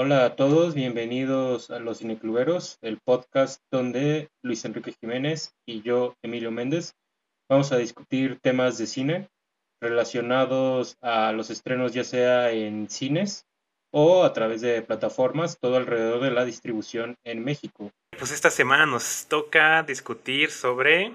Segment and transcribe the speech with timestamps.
[0.00, 6.14] Hola a todos, bienvenidos a Los Cinecluberos, el podcast donde Luis Enrique Jiménez y yo,
[6.22, 6.94] Emilio Méndez,
[7.48, 9.28] vamos a discutir temas de cine
[9.80, 13.48] relacionados a los estrenos ya sea en cines
[13.90, 17.90] o a través de plataformas, todo alrededor de la distribución en México.
[18.16, 21.12] Pues esta semana nos toca discutir sobre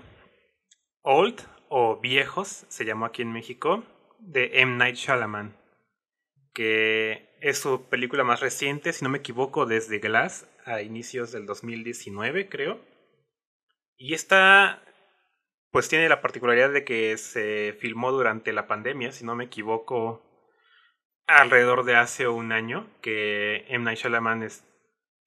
[1.04, 1.39] Old
[1.70, 3.86] o Viejos, se llamó aquí en México,
[4.20, 4.75] de M.
[4.75, 5.56] Night Shyamalan,
[6.52, 11.46] que es su película más reciente, si no me equivoco, desde Glass a inicios del
[11.46, 12.79] 2019, creo.
[13.97, 14.82] Y esta,
[15.69, 20.24] pues tiene la particularidad de que se filmó durante la pandemia, si no me equivoco,
[21.28, 23.83] alrededor de hace un año, que M.
[23.83, 24.47] Night Shyamalan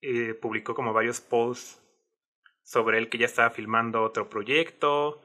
[0.01, 1.79] eh, publicó como varios posts
[2.63, 5.21] sobre él que ya estaba filmando otro proyecto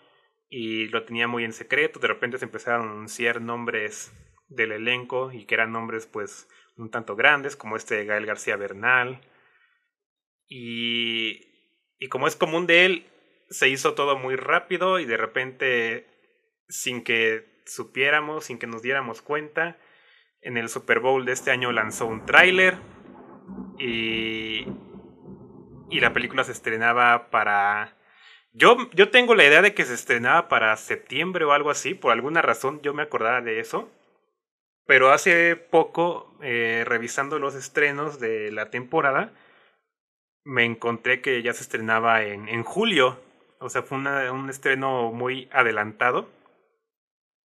[0.51, 2.01] y lo tenía muy en secreto.
[2.01, 4.13] De repente se empezaron a anunciar nombres
[4.49, 8.57] del elenco y que eran nombres pues un tanto grandes como este de Gael García
[8.57, 9.21] Bernal.
[10.49, 11.41] Y,
[11.99, 13.07] y como es común de él,
[13.51, 16.07] se hizo todo muy rápido y de repente
[16.69, 19.79] sin que supiéramos, sin que nos diéramos cuenta,
[20.41, 22.77] en el Super Bowl de este año lanzó un tráiler
[23.79, 24.67] y,
[25.91, 27.97] y la película se estrenaba para
[28.55, 32.13] yo, yo tengo la idea de que se estrenaba para septiembre o algo así, por
[32.13, 33.91] alguna razón yo me acordaba de eso.
[34.93, 39.33] Pero hace poco, eh, revisando los estrenos de la temporada,
[40.45, 43.19] me encontré que ya se estrenaba en, julio.
[43.59, 46.29] O sea, fue un estreno muy adelantado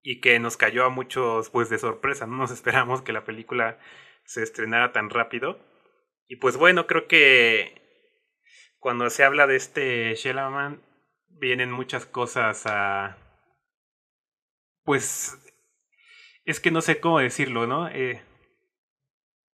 [0.03, 2.27] y que nos cayó a muchos pues de sorpresa.
[2.27, 3.79] No nos esperamos que la película
[4.23, 5.57] se estrenara tan rápido.
[6.27, 7.81] Y pues bueno, creo que
[8.77, 10.79] cuando se habla de este Shelaman
[11.27, 13.17] vienen muchas cosas a...
[14.83, 15.40] Pues
[16.45, 17.87] es que no sé cómo decirlo, ¿no?
[17.89, 18.21] Eh,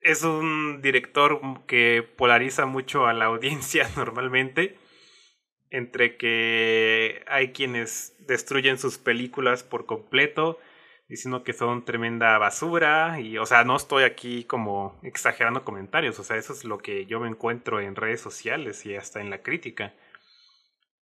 [0.01, 4.77] es un director que polariza mucho a la audiencia normalmente,
[5.69, 10.59] entre que hay quienes destruyen sus películas por completo,
[11.07, 16.23] diciendo que son tremenda basura, y o sea, no estoy aquí como exagerando comentarios, o
[16.23, 19.41] sea, eso es lo que yo me encuentro en redes sociales y hasta en la
[19.41, 19.93] crítica.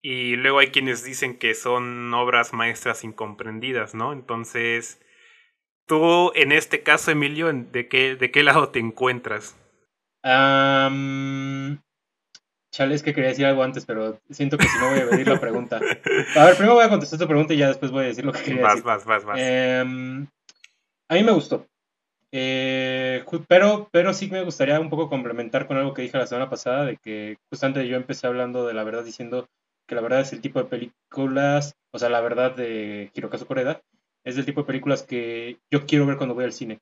[0.03, 4.13] Y luego hay quienes dicen que son obras maestras incomprendidas, ¿no?
[4.13, 5.01] Entonces,
[5.91, 9.57] tú en este caso, Emilio, ¿de qué, de qué lado te encuentras?
[10.23, 11.79] Um,
[12.73, 15.27] chale, es que quería decir algo antes, pero siento que si no voy a pedir
[15.27, 15.81] la pregunta.
[16.37, 18.33] A ver, primero voy a contestar tu pregunta y ya después voy a decir lo
[18.33, 18.85] que quería decir.
[18.85, 20.29] Vas, vas, vas, em,
[21.09, 21.67] a mí me gustó.
[22.31, 26.49] Eh, pero, pero sí me gustaría un poco complementar con algo que dije la semana
[26.49, 29.49] pasada, de que justamente yo empecé hablando de la verdad diciendo
[29.89, 33.83] que la verdad es el tipo de películas, o sea, la verdad de Hirokazu Koreda,
[34.25, 36.81] es el tipo de películas que yo quiero ver cuando voy al cine.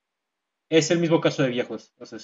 [0.71, 2.19] Es el mismo caso de viejos, o sea,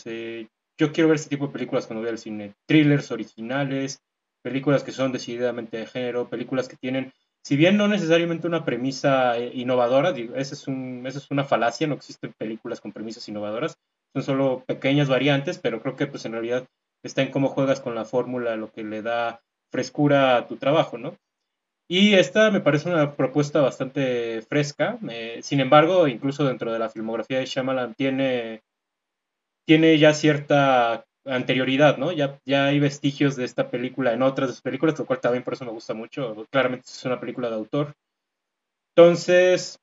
[0.77, 2.55] yo quiero ver este tipo de películas cuando voy al cine.
[2.67, 4.03] Thrillers originales,
[4.43, 7.13] películas que son decididamente de género, películas que tienen,
[7.45, 11.45] si bien no necesariamente una premisa eh, innovadora, digo, esa es, un, esa es una
[11.45, 13.77] falacia, no existen películas con premisas innovadoras,
[14.15, 16.67] son solo pequeñas variantes, pero creo que pues en realidad
[17.03, 20.97] está en cómo juegas con la fórmula, lo que le da frescura a tu trabajo,
[20.97, 21.17] ¿no?
[21.89, 24.99] Y esta me parece una propuesta bastante fresca.
[25.11, 28.63] Eh, sin embargo, incluso dentro de la filmografía de Shyamalan tiene,
[29.67, 32.13] tiene ya cierta anterioridad, ¿no?
[32.13, 35.45] Ya, ya hay vestigios de esta película en otras de sus películas, lo cual también
[35.45, 36.47] por eso me gusta mucho.
[36.51, 37.95] Claramente es una película de autor.
[38.97, 39.79] Entonces,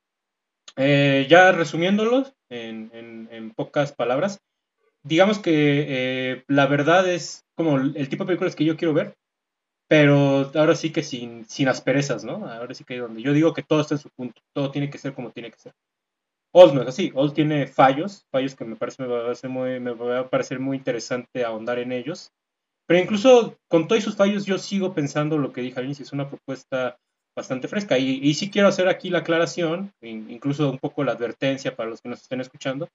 [0.77, 4.39] eh, ya resumiéndolo en, en, pocas palabras,
[5.03, 9.15] digamos que eh, la verdad es como el tipo de películas que yo quiero ver,
[9.91, 12.47] pero ahora sí que sin, sin asperezas, ¿no?
[12.47, 14.97] Ahora sí que donde yo digo que todo está en su punto, todo tiene que
[14.97, 15.73] ser como tiene que ser.
[16.53, 19.81] Old no es así, Old tiene fallos, fallos que me parece me va a, muy,
[19.81, 22.31] me va a parecer muy interesante ahondar en ellos,
[22.87, 26.13] pero incluso con todos sus fallos yo sigo pensando lo que dije al inicio, es
[26.13, 26.97] una propuesta
[27.35, 31.75] bastante fresca y, y sí quiero hacer aquí la aclaración, incluso un poco la advertencia
[31.75, 32.87] para los que nos estén escuchando,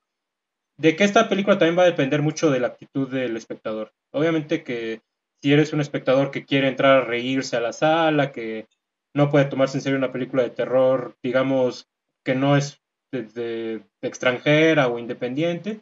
[0.78, 3.92] de que esta película también va a depender mucho de la actitud del espectador.
[4.14, 5.02] Obviamente que
[5.42, 8.66] si eres un espectador que quiere entrar a reírse a la sala, que
[9.14, 11.88] no puede tomarse en serio una película de terror, digamos,
[12.24, 12.80] que no es
[13.12, 15.80] de, extranjera o independiente,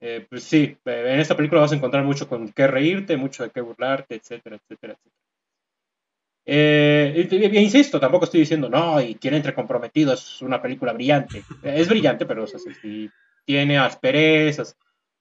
[0.00, 3.50] eh, pues sí, en esta película vas a encontrar mucho con qué reírte, mucho de
[3.50, 5.18] qué burlarte, etcétera, etcétera, etcétera.
[6.50, 7.28] Eh,
[7.60, 11.42] insisto, tampoco estoy diciendo, no, y Quien entre comprometido es una película brillante.
[11.62, 12.58] Es brillante, pero o sea,
[13.44, 14.76] tiene asperezas,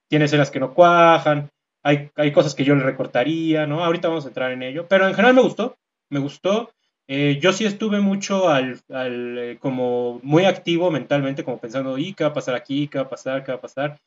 [0.07, 1.50] tiene escenas que no cuajan,
[1.83, 3.83] hay, cosas que yo le recortaría, ¿no?
[3.83, 5.77] Ahorita vamos a entrar en ello, pero en general me gustó,
[6.09, 6.71] me gustó.
[7.07, 12.25] Eh, yo sí estuve mucho al, eh, como muy activo mentalmente, como pensando, ¿y qué
[12.25, 12.88] va a pasar aquí?
[12.88, 13.44] ¿Qué va a pasar?
[13.44, 14.00] ¿Qué va a pasar?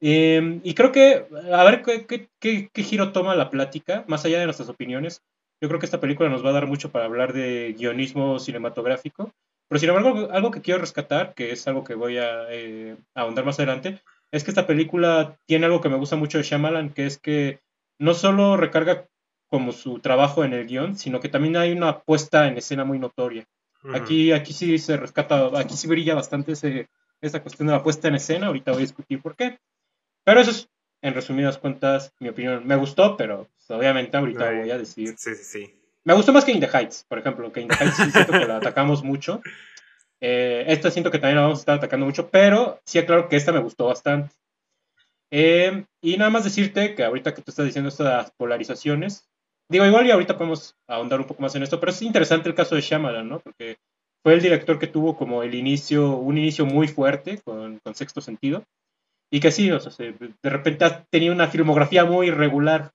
[0.00, 4.44] Em, y creo que, a ver qué, qué, giro toma la plática, más allá de
[4.44, 5.22] nuestras opiniones.
[5.60, 9.32] Yo creo que esta película nos va a dar mucho para hablar de guionismo cinematográfico.
[9.68, 13.44] Pero sin embargo, algo que quiero rescatar, que es algo que voy a eh, ahondar
[13.44, 14.00] más adelante,
[14.36, 17.60] es que esta película tiene algo que me gusta mucho de Shyamalan, que es que
[17.98, 19.06] no solo recarga
[19.48, 22.98] como su trabajo en el guion, sino que también hay una puesta en escena muy
[22.98, 23.46] notoria.
[23.94, 26.88] Aquí, aquí sí se rescata, aquí sí brilla bastante ese,
[27.20, 29.58] esa cuestión de la puesta en escena, ahorita voy a discutir por qué.
[30.24, 30.68] Pero eso es,
[31.02, 32.66] en resumidas cuentas, mi opinión.
[32.66, 35.14] Me gustó, pero pues, obviamente ahorita voy a decir.
[35.16, 35.74] Sí, sí, sí.
[36.02, 38.32] Me gustó más que In the Heights, por ejemplo, que In the Heights sí siento
[38.32, 39.40] que la atacamos mucho.
[40.20, 43.36] Eh, esta siento que también la vamos a estar atacando mucho, pero sí aclaro que
[43.36, 44.34] esta me gustó bastante.
[45.30, 49.28] Eh, y nada más decirte que ahorita que tú estás diciendo esto de las polarizaciones,
[49.68, 52.54] digo, igual y ahorita podemos ahondar un poco más en esto, pero es interesante el
[52.54, 53.40] caso de Shyamalan, ¿no?
[53.40, 53.78] Porque
[54.22, 58.20] fue el director que tuvo como el inicio, un inicio muy fuerte con, con sexto
[58.20, 58.64] sentido,
[59.30, 62.92] y que sí, o sea, de repente ha tenido una filmografía muy irregular.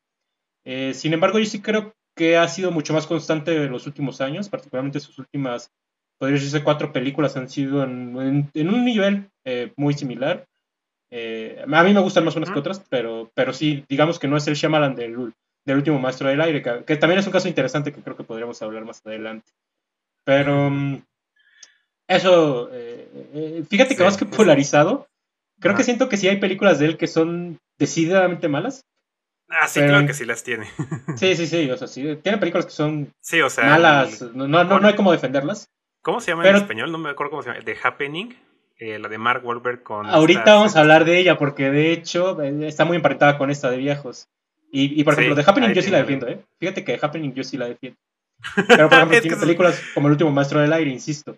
[0.65, 4.21] Eh, sin embargo, yo sí creo que ha sido mucho más constante en los últimos
[4.21, 5.71] años, particularmente sus últimas,
[6.21, 8.15] podría decirse, cuatro películas han sido en,
[8.55, 10.45] un nivel eh, muy similar.
[11.09, 14.37] Eh, a mí me gustan más unas que otras, pero, pero sí, digamos que no
[14.37, 15.33] es el Shyamalan del,
[15.65, 18.61] del último Maestro del Aire, que, también es un caso interesante que creo que podríamos
[18.61, 19.51] hablar más adelante.
[20.23, 21.01] Pero mm,
[22.07, 22.69] eso,
[23.67, 25.07] fíjate que más que polarizado,
[25.61, 28.83] Creo que siento que sí hay películas de él que son decididamente malas.
[29.47, 30.67] Ah, sí, creo que sí las tiene.
[31.17, 31.69] sí, sí, sí.
[31.69, 32.17] O sea, sí.
[32.23, 33.13] Tiene películas que son
[33.57, 34.21] malas.
[34.33, 35.69] No, no, no, hay cómo defenderlas.
[36.01, 36.91] ¿Cómo se llama en español?
[36.91, 37.63] No me acuerdo cómo se llama.
[37.63, 38.35] The Happening.
[38.77, 40.07] Eh, la de Mark Wahlberg con.
[40.07, 43.69] Ahorita vamos a hablar de ella porque de hecho eh, está muy emparentada con esta
[43.69, 44.27] de viejos.
[44.71, 46.43] Y, y por ejemplo, The Happening yo sí la defiendo, ¿eh?
[46.59, 47.99] Fíjate que The Happening yo sí la defiendo.
[48.67, 51.37] Pero por ejemplo, tiene películas como El último maestro del aire, insisto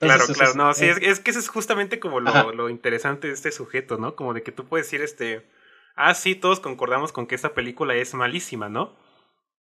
[0.00, 3.98] claro, claro, no, sí, es, que eso es justamente como lo, interesante de este sujeto,
[3.98, 4.16] ¿no?
[4.16, 5.46] Como de que tú puedes decir, este,
[5.94, 8.96] ah, sí, todos concordamos con que esta película es malísima, ¿no?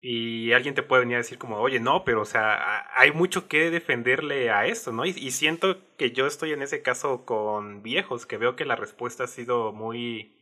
[0.01, 3.49] Y alguien te puede venir a decir como, oye, no, pero, o sea, hay mucho
[3.49, 5.05] que defenderle a esto, ¿no?
[5.05, 9.25] Y, siento que yo estoy en ese caso con viejos, que veo que la respuesta
[9.25, 10.37] ha sido muy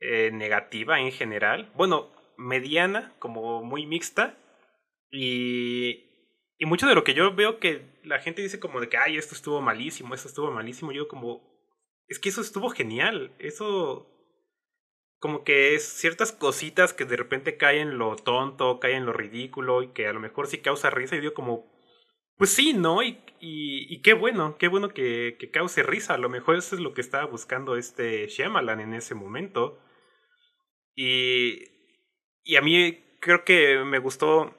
[0.00, 1.72] eh, negativa en general.
[1.74, 4.36] Bueno, mediana, como muy mixta.
[5.10, 6.04] Y,
[6.58, 9.16] y mucho de lo que yo veo que la gente dice como de que, ay,
[9.16, 11.42] esto estuvo malísimo, esto estuvo malísimo, yo como,
[12.08, 14.13] es que eso estuvo genial, eso
[15.24, 19.14] como que es ciertas cositas que de repente caen en lo tonto, caen en lo
[19.14, 21.64] ridículo y que a lo mejor sí causa risa y digo como,
[22.36, 23.02] pues sí, ¿no?
[23.02, 26.76] Y, y, y qué bueno, qué bueno que, que, cause risa, a lo mejor eso
[26.76, 29.80] es lo que estaba buscando este Shyamalan en ese momento.
[30.94, 31.70] Y,
[32.42, 34.54] y a mí creo que me gustó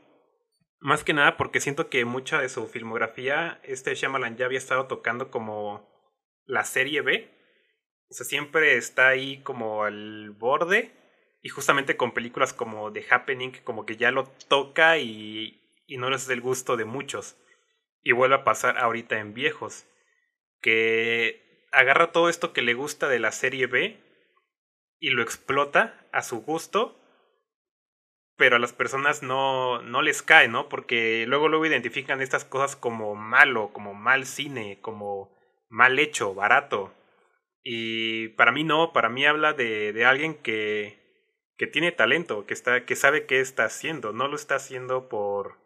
[0.79, 4.87] más que nada porque siento que mucha de su filmografía, este Shyamalan ya había estado
[4.87, 5.87] tocando como
[6.47, 7.34] la serie B.
[8.09, 10.91] O sea, siempre está ahí como al borde.
[11.41, 16.09] Y justamente con películas como The Happening, como que ya lo toca y, y no
[16.09, 17.37] les del gusto de muchos.
[18.01, 19.85] Y vuelve a pasar ahorita en viejos.
[20.61, 23.99] Que agarra todo esto que le gusta de la serie B
[24.99, 26.99] y lo explota a su gusto
[28.37, 30.67] pero a las personas no, no les cae, ¿no?
[30.67, 35.31] Porque luego luego identifican estas cosas como malo, como mal cine, como
[35.69, 36.93] mal hecho, barato.
[37.67, 40.99] Y para mí no, para mí habla de, de alguien que,
[41.57, 45.57] que tiene talento, que, está, que sabe qué está haciendo, no lo está haciendo por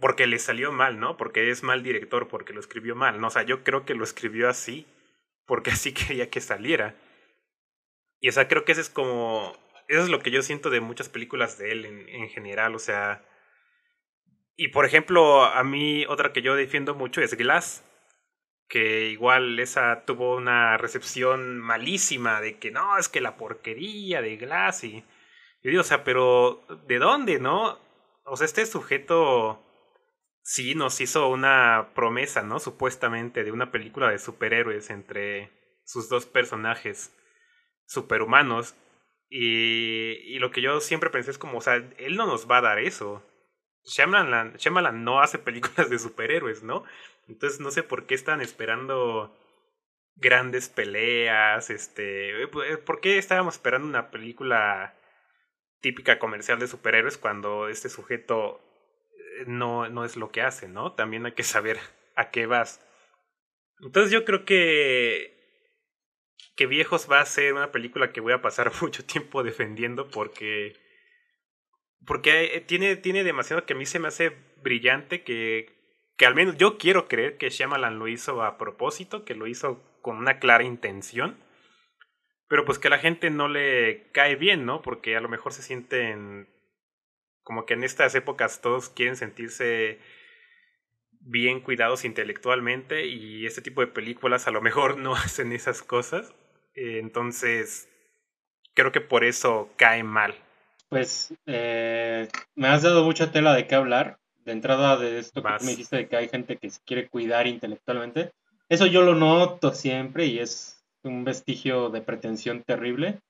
[0.00, 1.16] porque le salió mal, ¿no?
[1.16, 3.28] Porque es mal director, porque lo escribió mal, ¿no?
[3.28, 4.86] O sea, yo creo que lo escribió así,
[5.46, 6.96] porque así quería que saliera.
[8.20, 9.54] Y o sea, creo que ese es como
[9.88, 12.78] eso es lo que yo siento de muchas películas de él en, en general, o
[12.78, 13.22] sea...
[14.56, 17.84] Y por ejemplo, a mí otra que yo defiendo mucho es Glass,
[18.68, 24.36] que igual esa tuvo una recepción malísima de que no, es que la porquería de
[24.36, 25.04] Glass y...
[25.62, 27.78] Yo digo, o sea, pero ¿de dónde, no?
[28.24, 29.62] O sea, este sujeto
[30.42, 32.60] sí nos hizo una promesa, ¿no?
[32.60, 35.50] Supuestamente de una película de superhéroes entre
[35.84, 37.16] sus dos personajes
[37.86, 38.74] superhumanos
[39.28, 42.58] y, y, lo que yo siempre pensé es como, o sea, él no nos va
[42.58, 43.22] a dar eso.
[43.84, 46.84] Shyamalan no hace películas de superhéroes, ¿no?
[47.28, 49.36] Entonces no sé por qué están esperando
[50.16, 54.94] grandes peleas, este, ¿por qué estábamos esperando una película
[55.80, 58.60] típica comercial de superhéroes cuando este sujeto
[59.40, 60.92] eh, no, no es lo que hace, ¿no?
[60.94, 61.78] También hay que saber
[62.16, 62.80] a qué vas.
[63.80, 65.34] Entonces yo creo que
[66.56, 70.74] que Viejos va a ser una película que voy a pasar mucho tiempo defendiendo porque
[72.06, 75.73] porque tiene, tiene demasiado que a mí se me hace brillante que,
[76.16, 79.82] que al menos yo quiero creer que Shyamalan lo hizo a propósito, que lo hizo
[80.00, 81.38] con una clara intención.
[82.48, 84.82] Pero pues que a la gente no le cae bien, ¿no?
[84.82, 86.48] Porque a lo mejor se sienten
[87.42, 89.98] como que en estas épocas todos quieren sentirse
[91.20, 96.34] bien cuidados intelectualmente y este tipo de películas a lo mejor no hacen esas cosas.
[96.74, 97.88] entonces,
[98.74, 100.34] creo que por eso cae mal.
[100.90, 104.18] Pues eh, me has dado mucha tela de qué hablar.
[104.44, 107.46] De entrada de esto que me dijiste de que hay gente que se quiere cuidar
[107.46, 108.32] intelectualmente.
[108.68, 113.20] Eso yo lo noto siempre y es un vestigio de pretensión terrible.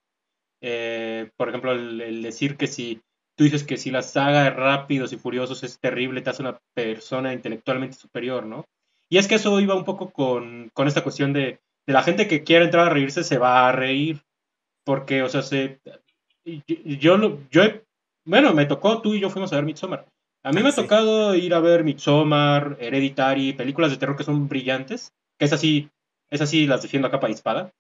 [0.61, 3.01] Eh, por ejemplo, el, decir que si
[3.37, 6.59] tú dices que si la saga de Rápidos y Furiosos es terrible, te hace una
[6.75, 8.65] persona intelectualmente superior, ¿no?
[9.09, 12.27] Y es que eso iba un poco con, con esta cuestión de, de, la gente
[12.27, 14.23] que quiere entrar a reírse se va a reír,
[14.85, 15.81] porque, o sea, se,
[16.45, 17.63] yo, yo,
[18.25, 20.07] bueno, me tocó, tú y yo fuimos a ver Midsommar.
[20.45, 24.47] A mí me ha tocado ir a ver Midsommar, Hereditary, películas de terror que son
[24.47, 25.91] brillantes, que es así,
[26.31, 27.73] es así las defiendo a capa y espada.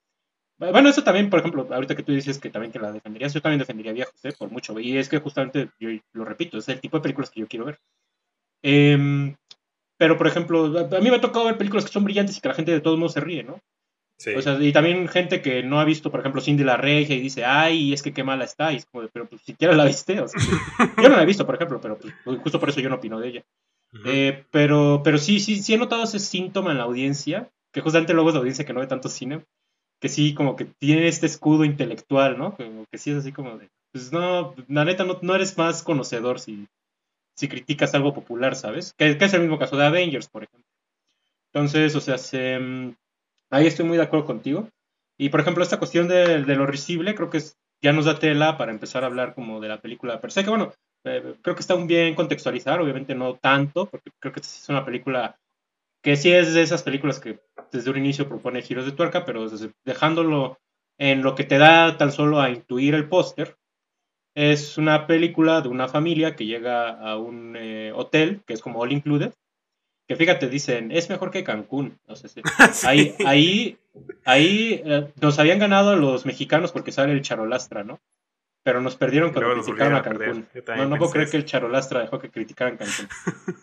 [0.57, 3.43] Bueno, eso también, por ejemplo, ahorita que tú dices que también que la defenderías, yo
[3.43, 4.33] también defendería viejos, ¿eh?
[4.39, 4.79] por mucho.
[4.81, 7.67] Y es que justamente, yo lo repito, es el tipo de películas que yo quiero
[7.67, 7.79] ver.
[8.63, 9.37] Em,
[9.99, 12.49] pero, por ejemplo, a mí me ha tocado ver películas que son brillantes y que
[12.49, 13.61] la gente de todos modos se ríe, ¿no?
[14.37, 17.21] O sea, y también gente que no ha visto, por ejemplo, Cindy la Regia y
[17.21, 18.73] dice, ay, es que qué mala está.
[18.73, 20.21] Y es como, pero pues siquiera la viste.
[20.21, 20.41] O sea,
[21.03, 23.19] yo no la he visto, por ejemplo, pero pues, justo por eso yo no opino
[23.19, 23.45] de ella.
[24.07, 28.15] eh, pero, pero sí, sí, sí he notado ese síntoma en la audiencia, que justamente
[28.15, 29.45] luego es la audiencia que no ve tanto cine,
[30.01, 32.57] que sí, como que tiene este escudo intelectual, ¿no?
[32.57, 35.83] Como que sí es así como de, pues no, la neta, no, no eres más
[35.83, 36.67] conocedor si,
[37.37, 38.95] si criticas algo popular, ¿sabes?
[38.97, 40.69] Que, que es el mismo caso de Avengers, por ejemplo.
[41.53, 42.95] Entonces, o sea, se mm,
[43.51, 44.69] Ahí estoy muy de acuerdo contigo.
[45.19, 47.41] Y por ejemplo, esta cuestión de, lo risible, creo que
[47.83, 50.51] ya nos da tela para empezar a hablar como de la película per se, que
[50.51, 50.73] bueno,
[51.05, 54.85] eh, creo que está muy bien contextualizar, obviamente no tanto, porque creo que es una
[54.85, 55.37] película
[56.03, 57.41] que sí es de esas películas que
[57.73, 59.49] desde un inicio propone giros de tuerca, pero
[59.85, 60.59] dejándolo
[60.99, 63.57] en lo que te da tan solo a intuir el póster,
[64.35, 68.81] es una película de una familia que llega a un eh, hotel, que es como
[68.81, 69.33] all included,
[70.07, 71.99] que fíjate, dicen, es mejor que Cancún.
[72.85, 73.79] Ahí, ahí,
[74.25, 78.01] ahí eh, nos habían ganado los mexicanos porque sale el Charolastra, ¿no?
[78.63, 80.47] Pero nos perdieron cuando criticaron a Cancún.
[80.77, 83.09] No, no puedo creer que el Charolastra dejó que criticaran Cancún.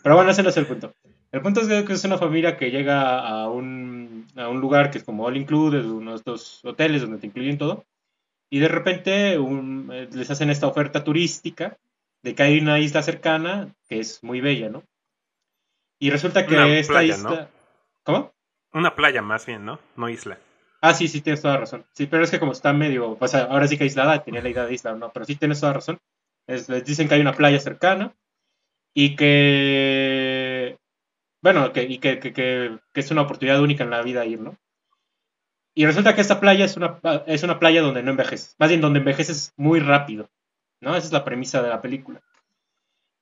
[0.04, 0.94] Pero bueno, ese no es el punto.
[1.32, 4.98] El punto es que es una familia que llega a un, a un lugar que
[4.98, 7.86] es como all included, uno de estos hoteles donde te incluyen todo,
[8.50, 11.78] y de repente eh, les hacen esta oferta turística
[12.22, 14.84] de que hay una isla cercana que es muy bella, ¿no?
[16.02, 17.48] Y resulta que esta isla.
[18.04, 18.34] ¿Cómo?
[18.74, 19.80] Una playa más bien, ¿no?
[19.96, 20.40] No isla.
[20.82, 21.86] Ah, sí, sí, tienes toda razón.
[21.94, 23.18] Sí, pero es que como está medio.
[23.18, 25.74] Pues ahora sí que aislada, tenía la idea de isla, no, pero sí tienes toda
[25.74, 26.00] razón.
[26.48, 28.16] les dicen que hay una playa cercana
[28.96, 30.80] y que.
[31.44, 34.58] Bueno, que, y que, que, que, es una oportunidad única en la vida ir, ¿no?
[35.76, 38.56] Y resulta que esta playa es una, es una playa donde no envejeces.
[38.58, 40.32] Más bien, donde envejeces muy rápido.
[40.80, 40.96] ¿No?
[40.96, 42.24] Esa es la premisa de la película.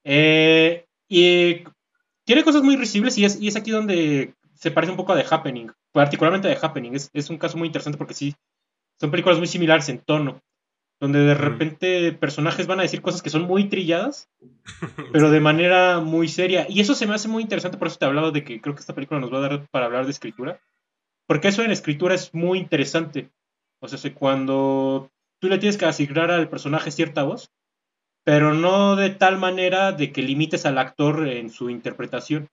[0.06, 1.66] Eh, y
[2.30, 5.16] tiene cosas muy risibles y es, y es aquí donde se parece un poco a
[5.20, 6.94] The Happening, particularmente a The Happening.
[6.94, 8.36] Es, es un caso muy interesante porque sí,
[9.00, 10.40] son películas muy similares en tono,
[11.00, 14.30] donde de repente personajes van a decir cosas que son muy trilladas,
[15.12, 16.68] pero de manera muy seria.
[16.70, 18.82] Y eso se me hace muy interesante, por eso te hablaba de que creo que
[18.82, 20.62] esta película nos va a dar para hablar de escritura,
[21.26, 23.32] porque eso en escritura es muy interesante.
[23.80, 25.10] O sea, cuando
[25.40, 27.50] tú le tienes que asignar al personaje cierta voz,
[28.30, 32.48] pero no de tal manera de que limites al actor en su interpretación.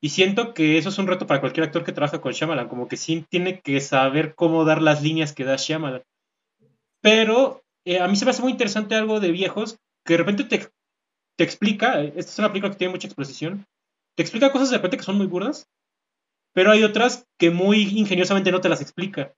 [0.00, 2.86] Y siento que eso es un reto para cualquier actor que trabaja con Shyamalan, como
[2.86, 6.04] que sí tiene que saber cómo dar las líneas que da Shyamalan.
[7.00, 10.44] Pero eh, a mí se me hace muy interesante algo de viejos que de repente
[10.44, 10.68] te,
[11.36, 13.66] te explica, esta es una película que tiene mucha exposición,
[14.14, 15.68] te explica cosas de repente que son muy burdas,
[16.52, 19.34] pero hay otras que muy ingeniosamente no te las explica.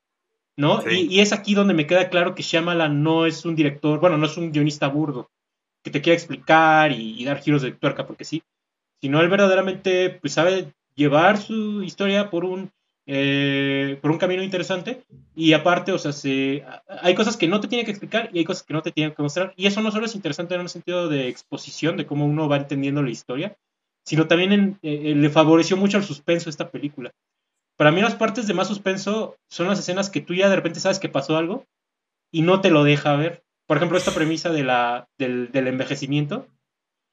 [0.59, 0.83] ¿no?
[0.90, 4.18] Y, y, es aquí donde me queda claro que Shyamalan no es un director, bueno,
[4.18, 5.30] no es un guionista burdo
[5.85, 8.43] que te quiera explicar y, dar giros de tuerca porque sí,
[9.00, 12.73] sino él verdaderamente pues, sabe llevar su historia por un,
[13.07, 15.05] eh, por un camino interesante.
[15.37, 18.45] Y aparte, o sea, se, hay cosas que no te tiene que explicar y hay
[18.45, 19.53] cosas que no te tiene que mostrar.
[19.57, 22.57] Y eso no solo es interesante en un sentido de exposición, de cómo uno va
[22.57, 23.57] entendiendo la historia,
[24.07, 27.12] sino también eh, le favoreció mucho el suspenso esta película.
[27.76, 30.81] Para mí las partes de más suspenso son las escenas que tú ya de repente
[30.81, 31.67] sabes que pasó algo
[32.33, 36.47] y no te lo deja ver por ejemplo, esta premisa de la, del, envejecimiento,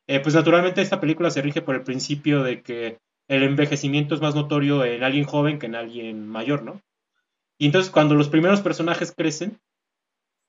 [0.07, 4.21] eh, pues naturalmente esta película se rige por el principio de que el envejecimiento es
[4.21, 6.81] más notorio en alguien joven que en alguien mayor, ¿no?
[7.57, 9.59] Y entonces cuando los primeros personajes crecen,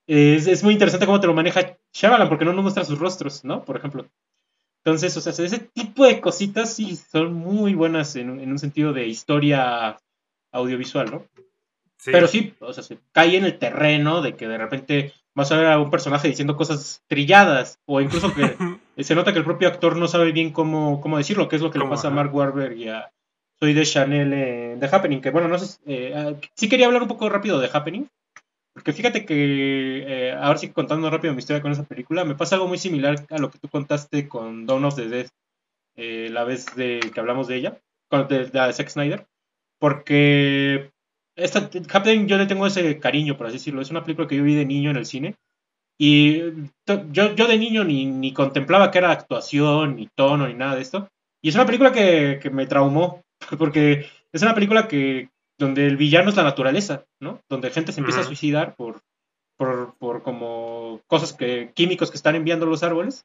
[0.09, 3.64] es, muy interesante cómo te lo maneja Shyamalan, porque no nos muestra sus rostros, ¿no?
[3.64, 4.09] Por ejemplo.
[4.85, 8.92] Entonces, o sea, ese tipo de cositas sí son muy buenas en, en un sentido
[8.92, 9.97] de historia
[10.50, 11.26] audiovisual, ¿no?
[12.04, 15.57] Pero sí, o sea, se cae en el terreno de que de repente vas a
[15.57, 18.57] ver a un personaje diciendo cosas trilladas, o incluso que
[19.03, 21.71] se nota que el propio actor no sabe bien cómo, cómo decirlo, que es lo
[21.71, 23.11] que le pasa a Mark Warburg y a
[23.61, 27.03] Soy de Chanel en The Happening, que bueno, no sé, eh, ah, sí quería hablar
[27.03, 28.09] un poco rápido de Happening,
[28.75, 32.57] porque fíjate que, eh, ahora sí contando rápido mi historia con esa película, me pasa
[32.57, 35.29] algo muy similar a lo que tú contaste con Dawn of the Dead,
[35.97, 39.27] eh, la vez de que hablamos de ella, con, de, de Zack Snyder,
[39.79, 40.91] porque
[41.37, 43.81] esta, Happening yo le tengo ese cariño, por así decirlo.
[43.81, 45.37] Es una película que yo vi de niño en el cine.
[45.99, 46.39] Y
[46.87, 50.83] yo, yo de niño ni, ni contemplaba que era actuación, ni tono, ni nada de
[50.83, 51.09] esto.
[51.41, 53.23] Y es una película que, que me traumó,
[53.59, 57.41] porque es una película que donde el villano es la naturaleza, ¿no?
[57.49, 59.01] Donde gente se empieza a suicidar por,
[59.57, 63.25] por, por, como cosas que, químicos que están enviando los árboles.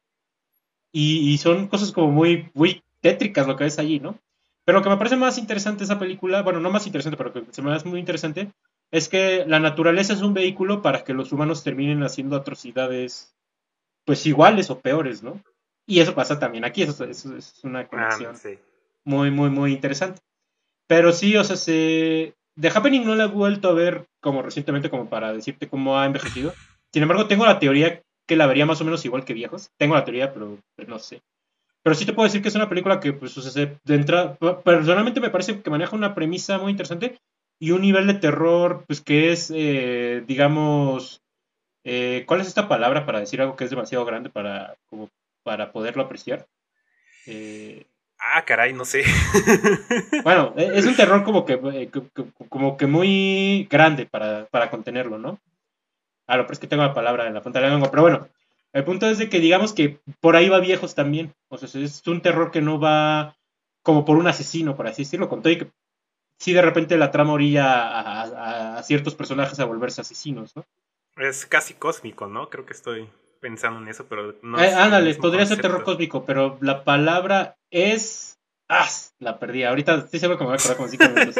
[0.92, 4.18] Y, y, son cosas como muy, muy tétricas lo que ves allí, ¿no?
[4.68, 7.42] Pero lo que me parece más interesante esa película, bueno, no más interesante, pero que
[7.52, 8.52] se me hace muy interesante,
[8.90, 13.34] es que la naturaleza es un vehículo para que los humanos terminen haciendo atrocidades,
[14.04, 15.42] pues iguales o peores, ¿no?
[15.86, 17.24] Y eso pasa también aquí, eso, es
[17.64, 18.36] una ah, conexión
[19.04, 20.20] muy, muy, muy interesante.
[20.86, 22.34] Pero sí, o sea, se...
[22.60, 26.04] The Happening no la he vuelto a ver como recientemente como para decirte cómo ha
[26.04, 26.52] envejecido.
[26.92, 29.70] Sin embargo, tengo la teoría que la vería más o menos igual que viejos.
[29.78, 31.22] Tengo la teoría, pero no sé.
[31.88, 35.30] Pero sí te puedo decir que es una película que, pues, de entrada, personalmente me
[35.30, 37.18] parece que maneja una premisa muy interesante
[37.58, 41.22] y un nivel de terror, pues, que es, eh, digamos,
[41.84, 45.08] eh, ¿cuál es esta palabra para decir algo que es demasiado grande para, como,
[45.44, 46.46] para poderlo apreciar?
[47.24, 47.86] Eh,
[48.18, 49.02] ah, caray, no sé.
[50.24, 51.88] bueno, e, es un terror como que,
[52.50, 55.40] como que muy grande para, para contenerlo, ¿no?
[56.26, 58.02] Ah, lo pero es que tengo la palabra en la punta de la lengua, pero
[58.02, 58.28] bueno,
[58.72, 61.34] el punto es de que digamos que por ahí va viejos también.
[61.48, 63.36] O sea, es un terror que no va
[63.82, 65.70] como por un asesino, por así decirlo, con todo y que
[66.38, 70.64] sí de repente la trama orilla a, ciertos personajes a volverse asesinos, ¿no?
[71.16, 72.48] Es casi cósmico, ¿no?
[72.48, 73.08] Creo que estoy
[73.40, 74.60] pensando en eso, pero no.
[74.60, 78.38] Eh, ándale, podría ser terror cósmico, pero la palabra es.
[78.68, 78.88] ¡Ah!
[79.18, 79.64] La perdí.
[79.64, 81.36] Ahorita estoy seguro que me voy a acordar como cinco minutos.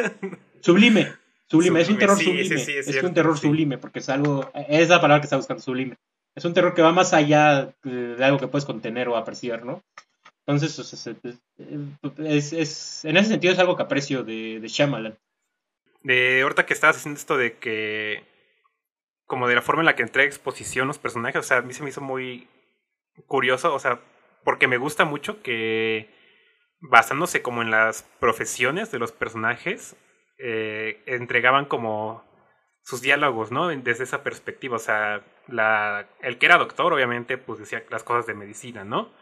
[0.60, 1.12] Sublime.
[1.46, 1.80] Sublime.
[1.80, 2.54] es un terror sublime.
[2.56, 4.50] es, un terror sublime, porque es algo.
[4.68, 5.96] Es la palabra que está buscando, sublime
[6.38, 9.82] es un terror que va más allá de algo que puedes contener o apreciar, ¿no?
[10.46, 10.78] Entonces,
[12.18, 15.18] es, en ese sentido es algo que aprecio de, de Shyamalan.
[16.02, 18.24] De ahorita que estabas haciendo esto de que,
[19.26, 21.74] como de la forma en la que entrega exposición los personajes, o sea, a mí
[21.74, 22.46] se me hizo muy
[23.26, 24.00] curioso, o sea,
[24.44, 26.08] porque me gusta mucho que
[26.78, 29.96] basándose como en las profesiones de los personajes,
[30.38, 32.27] eh, entregaban como
[32.88, 33.68] sus diálogos, ¿no?
[33.68, 38.26] Desde esa perspectiva, o sea, la, el que era doctor, obviamente, pues decía las cosas
[38.26, 39.12] de medicina, ¿no?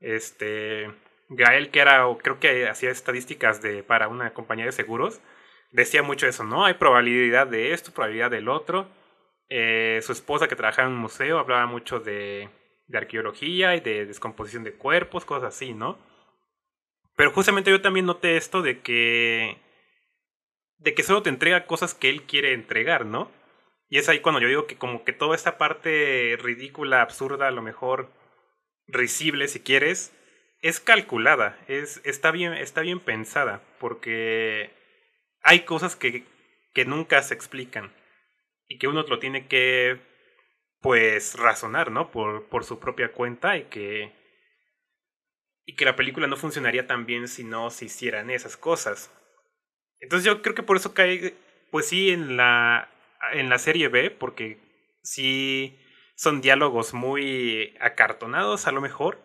[0.00, 0.90] Este,
[1.30, 5.22] Gael, que era, creo que hacía estadísticas de, para una compañía de seguros,
[5.70, 6.66] decía mucho eso, ¿no?
[6.66, 8.86] Hay probabilidad de esto, probabilidad del otro.
[9.48, 12.50] Eh, su esposa, que trabajaba en un museo, hablaba mucho de,
[12.86, 15.98] de arqueología y de descomposición de cuerpos, cosas así, ¿no?
[17.16, 19.56] Pero justamente yo también noté esto de que
[20.78, 23.30] de que solo te entrega cosas que él quiere entregar, ¿no?
[23.88, 27.52] Y es ahí cuando yo digo que como que toda esta parte ridícula, absurda, a
[27.52, 28.10] lo mejor
[28.88, 30.12] risible si quieres,
[30.60, 34.70] es calculada, es, está, bien, está bien pensada, porque
[35.42, 36.24] hay cosas que,
[36.74, 37.92] que nunca se explican
[38.68, 40.00] y que uno lo tiene que,
[40.80, 42.10] pues, razonar, ¿no?
[42.10, 44.12] Por, por su propia cuenta y que,
[45.64, 49.12] y que la película no funcionaría tan bien si no se hicieran esas cosas.
[50.00, 51.34] Entonces yo creo que por eso cae,
[51.70, 52.90] pues sí, en la,
[53.32, 54.58] en la serie B, porque
[55.02, 55.78] sí
[56.14, 59.20] son diálogos muy acartonados a lo mejor,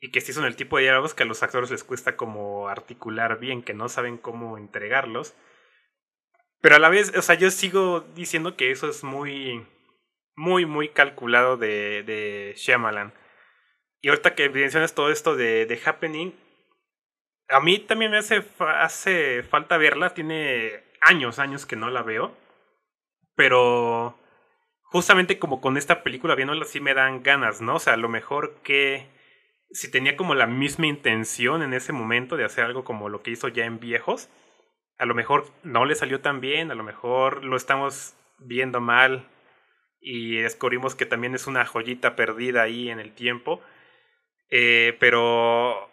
[0.00, 2.68] y que sí son el tipo de diálogos que a los actores les cuesta como
[2.68, 5.34] articular bien, que no saben cómo entregarlos.
[6.60, 9.66] Pero a la vez, o sea, yo sigo diciendo que eso es muy,
[10.34, 13.14] muy, muy calculado de, de Shyamalan.
[14.00, 16.34] Y ahorita que mencionas todo esto de, de Happening,
[17.52, 20.14] a mí también me hace, falta verla.
[20.14, 22.36] Tiene años, años que no la veo.
[23.36, 24.18] Pero
[24.84, 27.76] justamente como con esta película viéndola sí me dan ganas, ¿no?
[27.76, 29.06] O sea, a lo mejor que
[29.70, 33.30] si tenía como la misma intención en ese momento de hacer algo como lo que
[33.30, 34.28] hizo ya en viejos,
[34.98, 39.28] a lo mejor no le salió tan bien, a lo mejor lo estamos viendo mal
[40.00, 43.62] y descubrimos que también es una joyita perdida ahí en el tiempo.
[44.50, 45.91] Eh, pero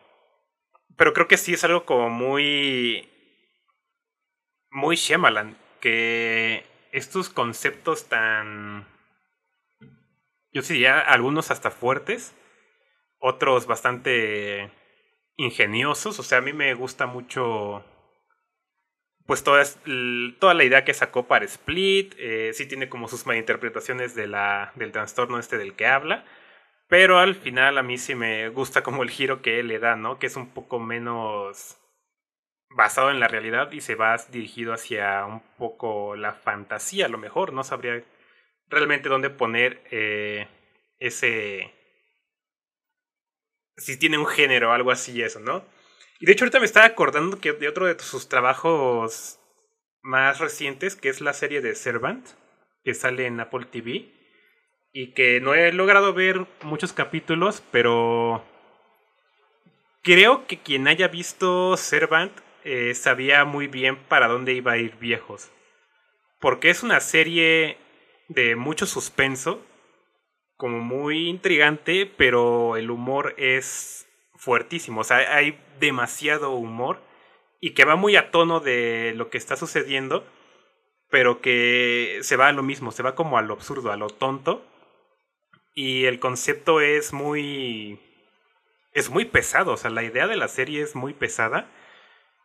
[1.00, 3.10] pero creo que sí es algo como muy.
[4.70, 5.58] Muy Shyamalan.
[5.80, 8.86] Que estos conceptos tan.
[10.52, 12.36] Yo diría algunos hasta fuertes.
[13.18, 14.74] Otros bastante
[15.38, 16.20] ingeniosos.
[16.20, 17.86] O sea, a mí me gusta mucho.
[19.26, 19.64] pues toda,
[20.38, 24.74] toda la idea que sacó para Split, eh, sí tiene como sus malinterpretaciones de la,
[24.76, 26.26] del trastorno este del que habla,
[26.90, 30.18] pero al final a mí sí me gusta como el giro que le da, ¿no?
[30.20, 31.78] Que es un poco menos
[32.72, 37.20] basado en la realidad y se va dirigido hacia un poco la fantasía, a lo
[37.20, 38.04] mejor, no sabría
[38.68, 40.48] realmente dónde poner eh,
[40.98, 41.74] ese...
[43.78, 45.64] Si tiene un género algo así eso, ¿no?
[46.20, 49.40] Y de hecho ahorita me estaba acordando que de otro de sus trabajos
[50.02, 52.28] más recientes, que es la serie de Servant,
[52.84, 54.19] que sale en Apple TV,
[54.94, 58.44] y que no he logrado ver muchos capítulos, pero
[60.02, 62.32] creo que quien haya visto Servant
[62.64, 65.52] eh, sabía muy bien para dónde iba a ir viejos.
[66.40, 67.78] Porque es una serie
[68.28, 69.66] de mucho suspenso,
[70.56, 75.02] como muy intrigante, pero el humor es fuertísimo.
[75.02, 77.02] O sea, hay demasiado humor
[77.62, 80.26] y que va muy a tono de lo que está sucediendo,
[81.10, 84.10] pero que se va a lo mismo, se va como a lo absurdo, a lo
[84.10, 84.66] tonto.
[85.74, 88.00] Y el concepto es muy.
[88.94, 89.74] es muy pesado.
[89.74, 91.70] O sea, la idea de la serie es muy pesada.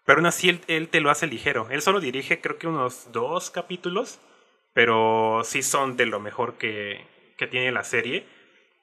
[0.06, 1.68] Pero aún así él, te lo hace ligero.
[1.70, 4.20] Él solo dirige creo que unos dos capítulos.
[4.74, 7.06] Pero sí son de lo mejor que,
[7.38, 8.26] que tiene la serie.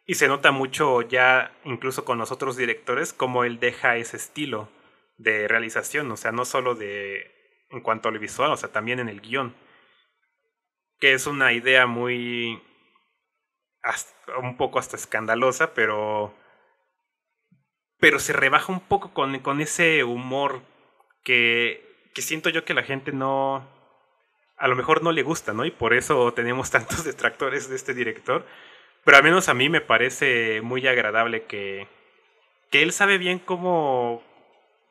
[0.06, 4.70] Y se nota mucho ya, incluso con los otros directores, cómo él deja ese estilo
[5.18, 7.32] de realización, o sea, no solo de
[7.70, 9.56] en cuanto al visual, o sea, también en el guion.
[11.00, 12.62] Que es una idea muy.
[14.42, 16.34] Un poco hasta escandalosa, pero.
[18.00, 20.62] Pero se rebaja un poco con, con ese humor
[21.24, 23.68] que, que siento yo que la gente no.
[24.58, 25.66] A lo mejor no le gusta, ¿no?
[25.66, 28.46] Y por eso tenemos tantos detractores de este director
[29.04, 31.88] pero al menos a mí me parece muy agradable que,
[32.70, 34.24] que él sabe bien cómo,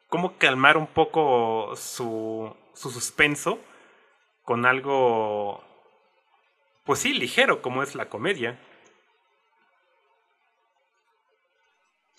[0.09, 3.61] cómo calmar un poco su, su suspenso
[4.43, 5.63] con algo,
[6.85, 8.59] pues sí, ligero como es la comedia.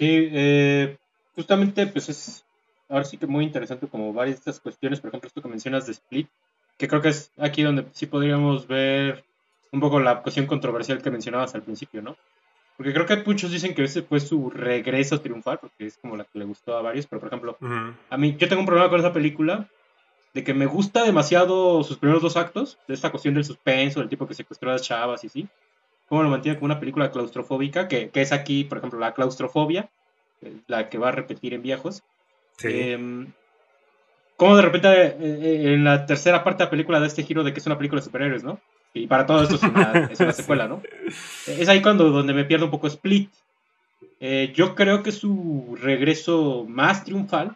[0.01, 0.97] Sí, eh,
[1.35, 2.43] justamente pues es
[2.89, 5.85] ahora sí que muy interesante como varias de estas cuestiones, por ejemplo esto que mencionas
[5.85, 6.27] de Split,
[6.79, 9.23] que creo que es aquí donde sí podríamos ver
[9.71, 12.17] un poco la cuestión controversial que mencionabas al principio, ¿no?
[12.77, 16.23] Porque creo que muchos dicen que ese fue su regreso triunfal, porque es como la
[16.23, 17.57] que le gustó a varios, pero por ejemplo,
[18.09, 19.69] a mí yo tengo un problema con esa película,
[20.33, 24.09] de que me gusta demasiado sus primeros dos actos, de esta cuestión del suspenso, del
[24.09, 25.47] tipo que secuestró a las chavas y sí,
[26.11, 29.89] cómo lo mantiene como una película claustrofóbica, que, que es aquí, por ejemplo, la claustrofobia,
[30.67, 32.03] la que va a repetir en viejos.
[32.57, 32.67] Sí.
[32.69, 33.27] Eh,
[34.35, 37.45] cómo de repente eh, eh, en la tercera parte de la película da este giro
[37.45, 38.59] de que es una película de superhéroes, ¿no?
[38.93, 40.81] Y para todo esto es una, secuela, ¿no?
[41.47, 43.31] Es ahí cuando donde me pierdo un poco Split.
[44.19, 47.55] Eh, yo creo que su regreso más triunfal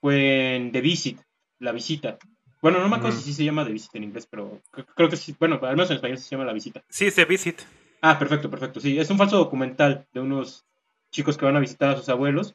[0.00, 1.18] fue en The Visit,
[1.58, 2.18] La Visita.
[2.62, 4.60] Bueno, no me acuerdo si se llama The Visit en inglés, pero
[4.94, 6.84] creo que sí, bueno, al menos en español se llama La Visita.
[6.88, 7.62] Sí, es The Visit.
[8.00, 8.80] Ah, perfecto, perfecto.
[8.80, 10.64] Sí, es un falso documental de unos
[11.10, 12.54] chicos que van a visitar a sus abuelos.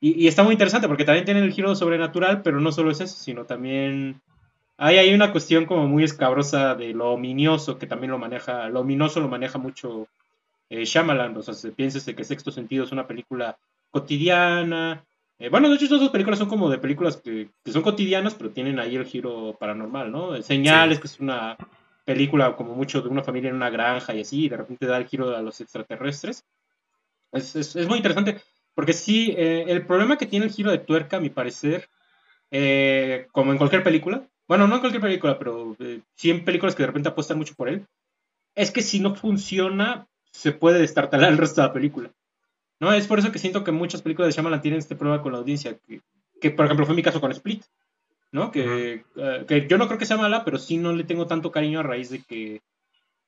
[0.00, 3.00] Y, y está muy interesante porque también tiene el giro sobrenatural, pero no solo es
[3.00, 4.22] eso, sino también
[4.80, 8.80] Ahí hay una cuestión como muy escabrosa de lo ominioso, que también lo maneja, lo
[8.80, 10.06] ominoso lo maneja mucho
[10.70, 13.58] eh, Shyamalan, o sea, se piensa que Sexto Sentido es una película
[13.90, 15.04] cotidiana.
[15.40, 18.50] Eh, bueno, de hecho, estas dos películas son como de películas que, son cotidianas, pero
[18.50, 20.40] tienen ahí el giro paranormal, ¿no?
[20.42, 21.56] Señales, que es una
[22.08, 24.96] película como mucho de una familia en una granja y así, y de repente da
[24.96, 26.42] el giro a los extraterrestres.
[27.32, 28.40] Es, es, muy interesante,
[28.74, 31.90] porque sí, eh, el problema que tiene el giro de tuerca, a mi parecer,
[33.32, 36.82] como en cualquier película, bueno, no en cualquier película, pero eh, sí en películas que
[36.82, 37.86] de repente apuestan mucho por él,
[38.54, 42.10] es que si no funciona, se puede destartalar el resto de la película.
[42.80, 42.92] ¿No?
[42.92, 45.38] Es por eso que siento que muchas películas de Shyamalan tienen este problema con la
[45.38, 45.78] audiencia,
[46.40, 47.62] que, por ejemplo fue mi caso con Split,
[48.32, 48.50] ¿no?
[48.50, 51.50] Que, eh, que, yo no creo que sea mala, pero sí no le tengo tanto
[51.50, 52.62] cariño a raíz de que,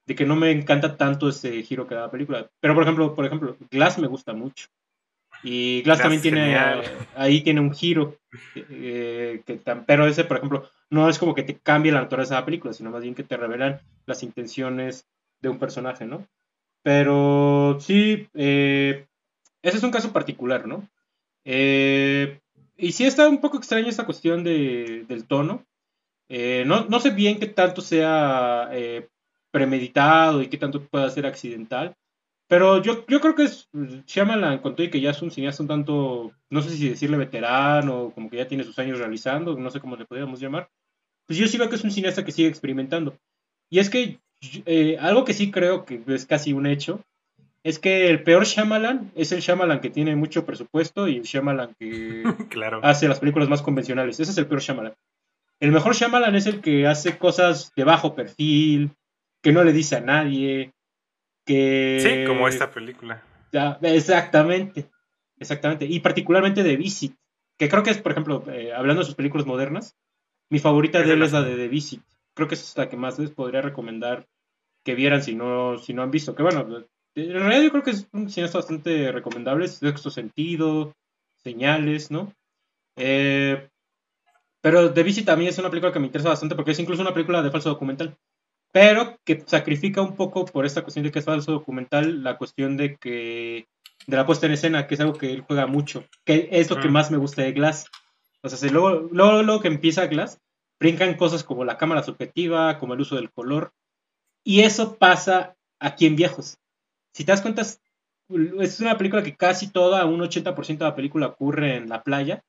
[0.07, 2.51] de que no me encanta tanto ese giro que da la película.
[2.61, 4.67] Pero por ejemplo, por ejemplo, Glass me gusta mucho.
[5.43, 6.57] Y Glass, también tiene,
[7.15, 8.19] ahí tiene un giro,
[8.55, 12.41] eh, que, pero ese, por ejemplo, no es como que te cambie la naturaleza de
[12.41, 15.07] la película, sino más bien que te revelan las intenciones
[15.41, 16.27] de un personaje, ¿no?
[16.83, 19.07] Pero sí, eh,
[19.63, 20.87] ese es un caso particular, ¿no?
[21.45, 22.41] Eh,
[22.81, 25.67] y sí está un poco extraña esta cuestión de, del tono.
[26.29, 28.71] no, no, sé bien qué tanto sea
[29.51, 31.97] premeditado y qué tanto pueda ser accidental.
[32.51, 33.69] Pero yo, yo creo que es
[34.07, 38.11] Shyamalan contó y que ya es un cineasta un tanto, no sé si decirle veterano,
[38.13, 40.69] como que ya tiene sus años realizando, no sé cómo le podríamos llamar.
[41.27, 43.17] Pues yo sí veo que es un cineasta que sigue experimentando.
[43.71, 44.19] Y es que
[44.67, 47.05] eh, algo que sí creo que es casi un hecho,
[47.63, 51.75] es que el peor Shyamalan es el Shyamalan que tiene mucho presupuesto y el Shyamalan
[51.79, 52.81] que claro.
[52.83, 54.19] hace las películas más convencionales.
[54.19, 54.95] Ese es el peor Shyamalan.
[55.61, 58.93] El mejor Shyamalan es el que hace cosas de bajo perfil,
[59.43, 60.73] que no le dice a nadie,
[61.45, 61.99] que...
[62.01, 63.23] Sí, como esta película.
[63.53, 64.89] Ya, exactamente,
[65.39, 65.85] exactamente.
[65.85, 67.15] Y particularmente de Visit,
[67.59, 69.97] que creo que es, por ejemplo, eh, hablando de sus películas modernas,
[70.49, 72.03] mi favorita de él es la de The Visit.
[72.35, 74.27] Creo que es la que más les podría recomendar
[74.83, 76.35] que vieran si no, si no han visto.
[76.35, 76.67] Que bueno,
[77.15, 80.95] en realidad yo creo que es un cineasta bastante recomendable, sexto sentido,
[81.37, 82.33] señales, ¿no?
[82.97, 83.69] Eh,
[84.61, 87.15] pero The Visit también es una película que me interesa bastante porque es incluso una
[87.15, 88.17] película de falso documental.
[88.73, 92.77] Pero que sacrifica un poco por esta cuestión de que es falso documental, la cuestión
[92.77, 93.67] de que
[94.07, 96.81] de la puesta en escena, que es algo que él juega mucho, que es lo
[96.81, 97.87] que más me gusta de Glass.
[98.43, 100.39] O sea, luego, luego, luego que empieza Glass,
[100.79, 103.73] brincan cosas como la cámara subjetiva, como el uso del color,
[104.45, 106.57] y eso pasa aquí en Viejos.
[107.13, 111.27] Si te das cuenta, es una película que casi toda, un 80% de la película
[111.27, 112.43] ocurre en la playa,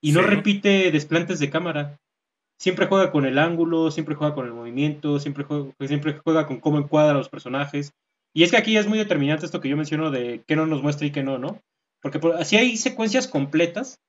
[0.00, 1.98] y no repite desplantes de cámara.
[2.58, 6.60] Siempre juega con el ángulo, siempre juega con el movimiento, siempre juega, siempre juega con
[6.60, 7.92] cómo encuadra a los personajes.
[8.32, 10.82] Y es que aquí es muy determinante esto que yo menciono de qué no nos
[10.82, 11.60] muestra y qué no, ¿no?
[12.00, 14.00] Porque así hay secuencias completas,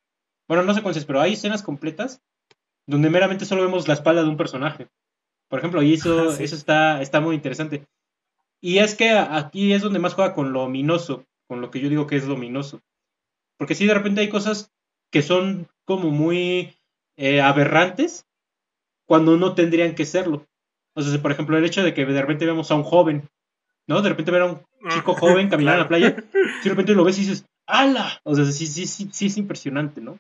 [0.47, 2.21] bueno, no secuencias, pero hay escenas completas
[2.88, 4.88] donde meramente solo vemos la espalda de un personaje.
[5.47, 7.85] Por ejemplo, y eso, eso está, está muy interesante.
[8.61, 11.89] Y es que aquí es donde más juega con lo ominoso, con lo que yo
[11.89, 12.81] digo que es luminoso.
[13.57, 14.71] Porque si de repente hay cosas
[15.11, 16.75] que son como muy
[17.17, 18.27] eh, aberrantes
[19.05, 20.45] cuando no tendrían que serlo.
[20.93, 23.29] O sea, por ejemplo, el hecho de que de repente vemos a un joven
[23.89, 24.03] ¿no?
[24.03, 26.15] De repente ver a un chico joven caminar en la playa,
[26.61, 28.21] y de repente lo ves y dices, ¡ala!
[28.23, 30.17] O sea, sí, sí, sí, sí es impresionante, ¿no?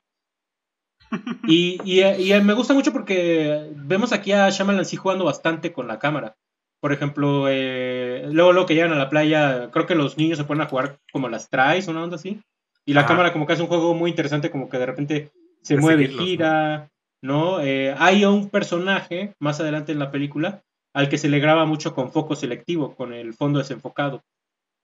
[1.47, 5.97] Y, y, me gusta mucho porque vemos aquí a Shyamalan sí jugando bastante con la
[5.97, 6.35] cámara.
[6.79, 10.45] Por ejemplo, eh, luego, luego que llegan a la playa, creo que los niños se
[10.45, 12.41] ponen a jugar como las traes, una onda así.
[12.85, 15.77] Y la cámara como que hace un juego muy interesante, como que de repente se
[15.77, 16.89] mueve, gira,
[17.21, 17.61] ¿no?
[17.61, 20.63] Eh, hay un personaje más adelante en la película
[20.93, 24.23] al que se le graba mucho con foco selectivo, con el fondo desenfocado,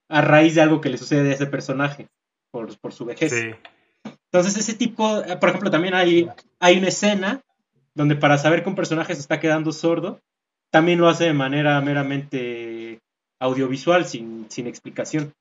[0.08, 2.08] a raíz de algo que le sucede a ese personaje
[2.51, 3.34] por, por su vejez.
[4.31, 6.29] Entonces, ese tipo, por ejemplo, también hay,
[6.60, 7.41] hay una escena
[7.95, 10.19] donde para saber que un personaje se está quedando sordo,
[10.71, 12.99] también lo hace de manera meramente
[13.39, 15.34] audiovisual, sin, sin explicación.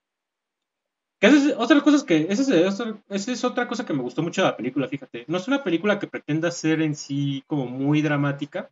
[1.20, 4.22] Que eso es otra cosa que, eso es, esa es otra cosa que me gustó
[4.22, 5.24] mucho de la película, fíjate.
[5.28, 8.70] No es una película que pretenda ser en sí como muy dramática,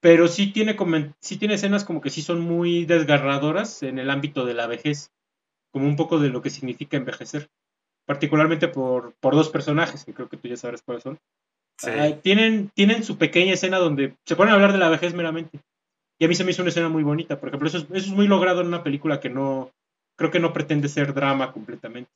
[0.00, 0.76] pero sí tiene,
[1.20, 5.12] sí tiene escenas como que sí son muy desgarradoras en el ámbito de la vejez,
[5.72, 7.50] como un poco de lo que significa envejecer,
[8.06, 11.18] particularmente por, por dos personajes, que creo que tú ya sabes cuáles son.
[12.22, 15.60] Tienen, tienen su pequeña escena donde se ponen a hablar de la vejez meramente.
[16.18, 18.06] Y a mí se me hizo una escena muy bonita, por ejemplo, eso es, eso
[18.10, 19.70] es muy logrado en una película que no,
[20.16, 22.10] creo que no pretende ser drama completamente.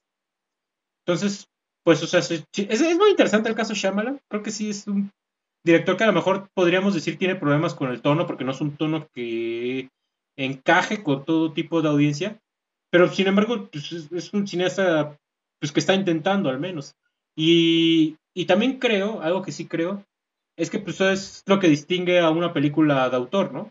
[1.06, 1.48] Entonces,
[1.84, 4.20] pues, o sea, es, es, muy interesante el caso Shyamalan.
[4.28, 5.10] Creo que sí es un
[5.64, 8.60] director que a lo mejor podríamos decir tiene problemas con el tono, porque no es
[8.60, 9.88] un tono que
[10.36, 12.38] encaje con todo tipo de audiencia,
[12.90, 15.16] pero sin embargo pues, es, un cineasta
[15.60, 16.94] pues, que está intentando al menos.
[17.36, 20.04] Y, y, también creo, algo que sí creo,
[20.56, 23.70] es que pues es lo que distingue a una película de autor, ¿no?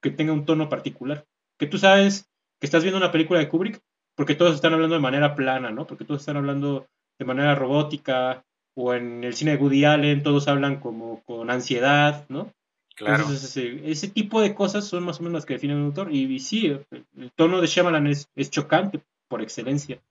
[0.00, 1.24] Que tenga un tono particular.
[1.58, 3.80] Que tú sabes que estás viendo una película de Kubrick
[4.16, 5.86] porque todos están hablando de manera plana, ¿no?
[5.86, 6.86] Porque todos están hablando
[7.18, 12.26] de manera robótica, o en el cine de Woody Allen todos hablan como con ansiedad,
[12.28, 12.52] ¿no?
[12.96, 13.24] Claro.
[13.32, 16.12] ese, tipo de cosas son más o menos las que definen un autor.
[16.12, 20.02] Y, sí, el, tono de Shyamalan es, es, chocante por excelencia.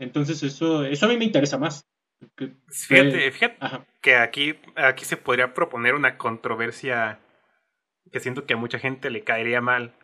[0.00, 1.86] Entonces eso, eso a mí me interesa más.
[2.68, 3.58] Fíjate, fíjate
[4.00, 7.20] que aquí, aquí se podría proponer una controversia
[8.12, 9.94] que siento que a mucha gente le caería mal.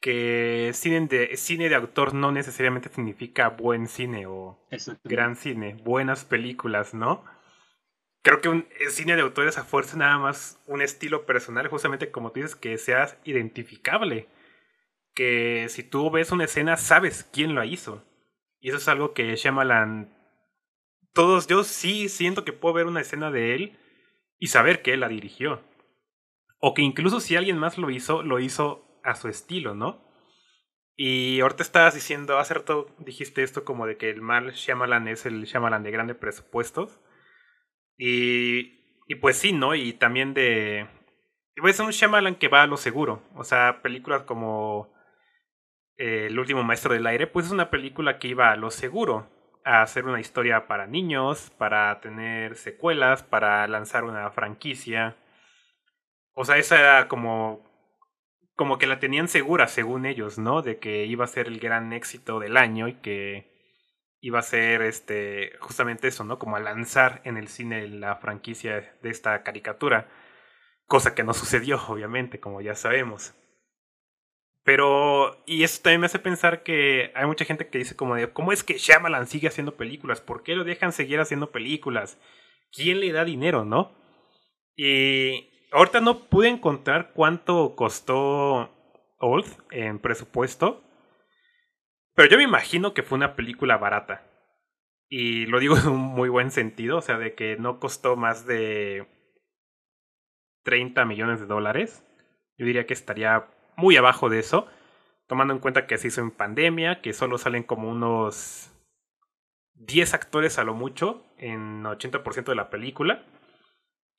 [0.00, 4.58] Que cine de, cine de autor no necesariamente significa buen cine o
[5.02, 7.24] gran cine, buenas películas, ¿no?
[8.24, 12.32] creo que un cine de autores a fuerza nada más un estilo personal, justamente como
[12.32, 14.28] tú dices, que seas identificable.
[15.14, 18.02] Que si tú ves una escena, sabes quién la hizo.
[18.60, 20.13] Y eso es algo que Shyamalan.
[21.14, 23.78] Todos, yo sí siento que puedo ver una escena de él
[24.38, 25.62] y saber que él la dirigió.
[26.58, 30.04] O que incluso si alguien más lo hizo, lo hizo a su estilo, ¿no?
[30.96, 32.54] Y ahorita estabas diciendo, hace
[32.98, 37.00] dijiste esto como de que el mal Shyamalan es el Shyamalan de grandes presupuestos.
[37.96, 39.74] Y, y pues sí, ¿no?
[39.74, 40.88] Y también de...
[41.56, 43.22] Y pues es un Shyamalan que va a lo seguro.
[43.36, 44.92] O sea, películas como
[45.96, 49.30] eh, El último maestro del aire, pues es una película que iba a lo seguro.
[49.64, 55.16] A hacer una historia para niños, para tener secuelas, para lanzar una franquicia.
[56.34, 57.62] O sea, esa era como...
[58.56, 60.62] Como que la tenían segura, según ellos, ¿no?
[60.62, 63.52] De que iba a ser el gran éxito del año y que
[64.20, 66.38] iba a ser este justamente eso, ¿no?
[66.38, 70.08] Como a lanzar en el cine la franquicia de esta caricatura,
[70.86, 73.34] cosa que no sucedió, obviamente, como ya sabemos.
[74.64, 78.32] Pero, y eso también me hace pensar que hay mucha gente que dice como de,
[78.32, 80.22] ¿cómo es que Shyamalan sigue haciendo películas?
[80.22, 82.18] ¿Por qué lo dejan seguir haciendo películas?
[82.72, 83.92] ¿Quién le da dinero, no?
[84.74, 88.70] Y ahorita no pude encontrar cuánto costó
[89.18, 90.82] Old en presupuesto,
[92.14, 94.26] pero yo me imagino que fue una película barata.
[95.08, 98.46] Y lo digo en un muy buen sentido, o sea, de que no costó más
[98.46, 99.06] de
[100.62, 102.02] 30 millones de dólares.
[102.56, 104.66] Yo diría que estaría muy abajo de eso,
[105.26, 108.70] tomando en cuenta que se hizo en pandemia, que solo salen como unos
[109.74, 113.24] 10 actores a lo mucho en 80% de la película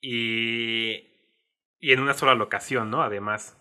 [0.00, 1.08] y,
[1.78, 3.02] y en una sola locación, ¿no?
[3.02, 3.56] Además.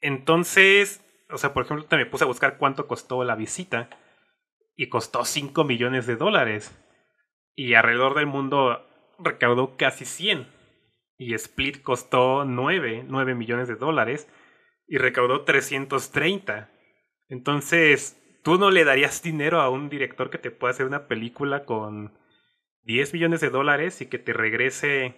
[0.00, 3.90] Entonces, o sea, por ejemplo, me puse a buscar cuánto costó la visita
[4.76, 6.78] y costó 5 millones de dólares.
[7.54, 8.86] Y alrededor del mundo
[9.18, 10.46] recaudó casi 100.
[11.18, 14.28] Y Split costó 9, 9 millones de dólares
[14.86, 16.70] y recaudó 330.
[17.28, 21.64] Entonces, ¿tú no le darías dinero a un director que te pueda hacer una película
[21.64, 22.16] con
[22.82, 25.16] 10 millones de dólares y que te regrese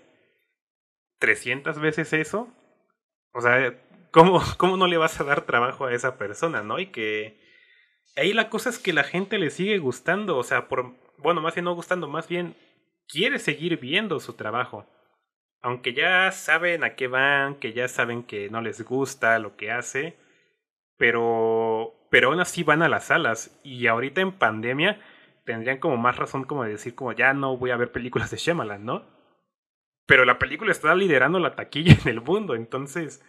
[1.18, 2.48] 300 veces eso?
[3.32, 6.78] O sea, ¿cómo, ¿cómo no le vas a dar trabajo a esa persona, no?
[6.78, 7.40] Y que
[8.16, 11.54] ahí la cosa es que la gente le sigue gustando, o sea, por, bueno, más
[11.54, 12.56] bien no gustando, más bien
[13.08, 14.86] quiere seguir viendo su trabajo
[15.60, 19.70] aunque ya saben a qué van, que ya saben que no les gusta lo que
[19.70, 20.16] hace,
[20.96, 23.58] pero, pero aún así van a las salas.
[23.64, 25.00] Y ahorita en pandemia
[25.44, 28.36] tendrían como más razón como de decir como ya no voy a ver películas de
[28.36, 29.04] Shyamalan, ¿no?
[30.06, 33.22] Pero la película está liderando la taquilla en el mundo, entonces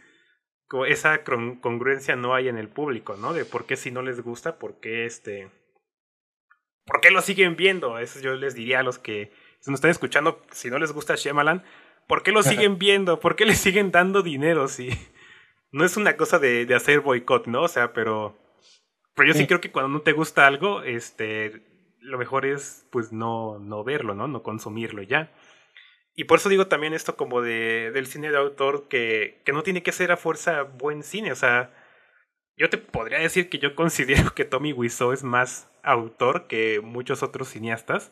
[0.88, 3.34] esa congruencia no hay en el público, ¿no?
[3.34, 5.52] De por qué si no les gusta, por qué este...
[6.86, 8.00] ¿Por qué lo siguen viendo?
[8.00, 11.16] Eso yo les diría a los que se nos están escuchando, si no les gusta
[11.16, 11.64] Shyamalan,
[12.10, 13.20] ¿Por qué lo siguen viendo?
[13.20, 14.68] ¿Por qué le siguen dando dinero?
[14.68, 14.90] Sí.
[15.72, 17.62] No es una cosa de, de hacer boicot, ¿no?
[17.62, 18.36] O sea, pero.
[19.14, 19.46] Pero yo sí.
[19.46, 21.62] creo que cuando no te gusta algo, este.
[22.00, 24.28] Lo mejor es, pues, no, no verlo, ¿no?
[24.28, 25.32] No consumirlo ya.
[26.16, 29.62] Y por eso digo también esto como de, del cine de autor, que, que no
[29.62, 31.32] tiene que ser a fuerza buen cine.
[31.32, 31.72] O sea,
[32.58, 37.22] yo te podría decir que yo considero que Tommy Wiseau es más autor que muchos
[37.22, 38.12] otros cineastas.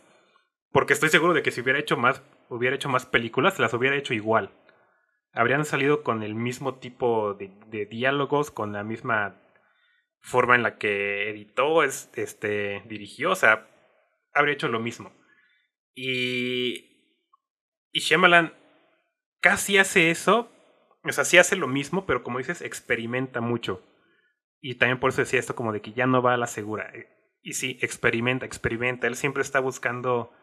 [0.72, 3.96] Porque estoy seguro de que si hubiera hecho más hubiera hecho más películas, las hubiera
[3.96, 4.52] hecho igual.
[5.34, 9.42] Habrían salido con el mismo tipo de, diálogos, con la misma
[10.20, 13.68] forma en la que editó, este, dirigió, o sea,
[14.34, 15.14] habría hecho lo mismo.
[15.94, 17.22] Y,
[17.92, 18.54] y Shyamalan
[19.40, 20.52] casi hace eso,
[21.04, 23.84] o sea, sí hace lo mismo, pero como dices, experimenta mucho.
[24.60, 26.92] Y también por eso decía esto como de que ya no va a la segura.
[27.44, 29.08] Y sí, experimenta, experimenta.
[29.08, 30.34] Él siempre está buscando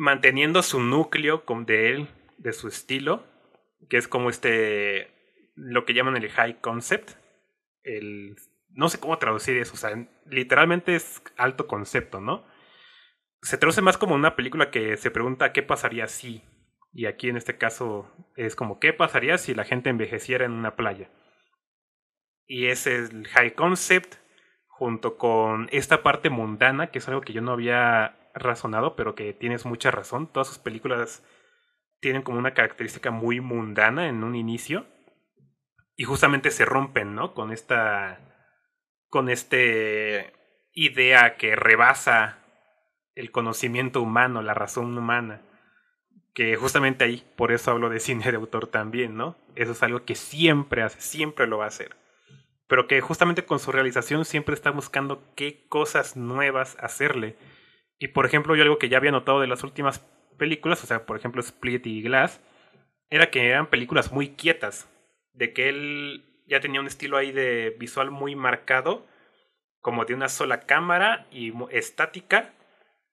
[0.00, 2.08] manteniendo su núcleo de él,
[2.38, 3.22] de su estilo,
[3.90, 5.10] que es como este,
[5.54, 7.10] lo que llaman el high concept,
[7.82, 8.34] el,
[8.70, 12.46] no sé cómo traducir eso, o sea, literalmente es alto concepto, ¿no?
[13.42, 16.42] Se traduce más como una película que se pregunta qué pasaría si,
[16.94, 20.76] y aquí en este caso es como qué pasaría si la gente envejeciera en una
[20.76, 21.10] playa.
[22.46, 24.14] Y ese es el high concept
[24.66, 29.32] junto con esta parte mundana, que es algo que yo no había razonado, pero que
[29.32, 30.26] tienes mucha razón.
[30.32, 31.22] Todas sus películas
[32.00, 34.86] tienen como una característica muy mundana en un inicio.
[35.96, 37.34] Y justamente se rompen, ¿no?
[37.34, 38.20] Con esta.
[39.08, 40.32] con este
[40.72, 42.38] idea que rebasa
[43.14, 45.42] el conocimiento humano, la razón humana.
[46.32, 49.36] Que justamente ahí, por eso hablo de cine de autor también, ¿no?
[49.56, 51.96] Eso es algo que siempre hace, siempre lo va a hacer.
[52.66, 57.36] Pero que justamente con su realización siempre está buscando qué cosas nuevas hacerle
[58.00, 60.00] y por ejemplo, yo algo que ya había notado de las últimas
[60.38, 62.40] películas, o sea, por ejemplo Split y Glass,
[63.10, 64.88] era que eran películas muy quietas,
[65.34, 69.06] de que él ya tenía un estilo ahí de visual muy marcado,
[69.80, 72.54] como de una sola cámara y estática,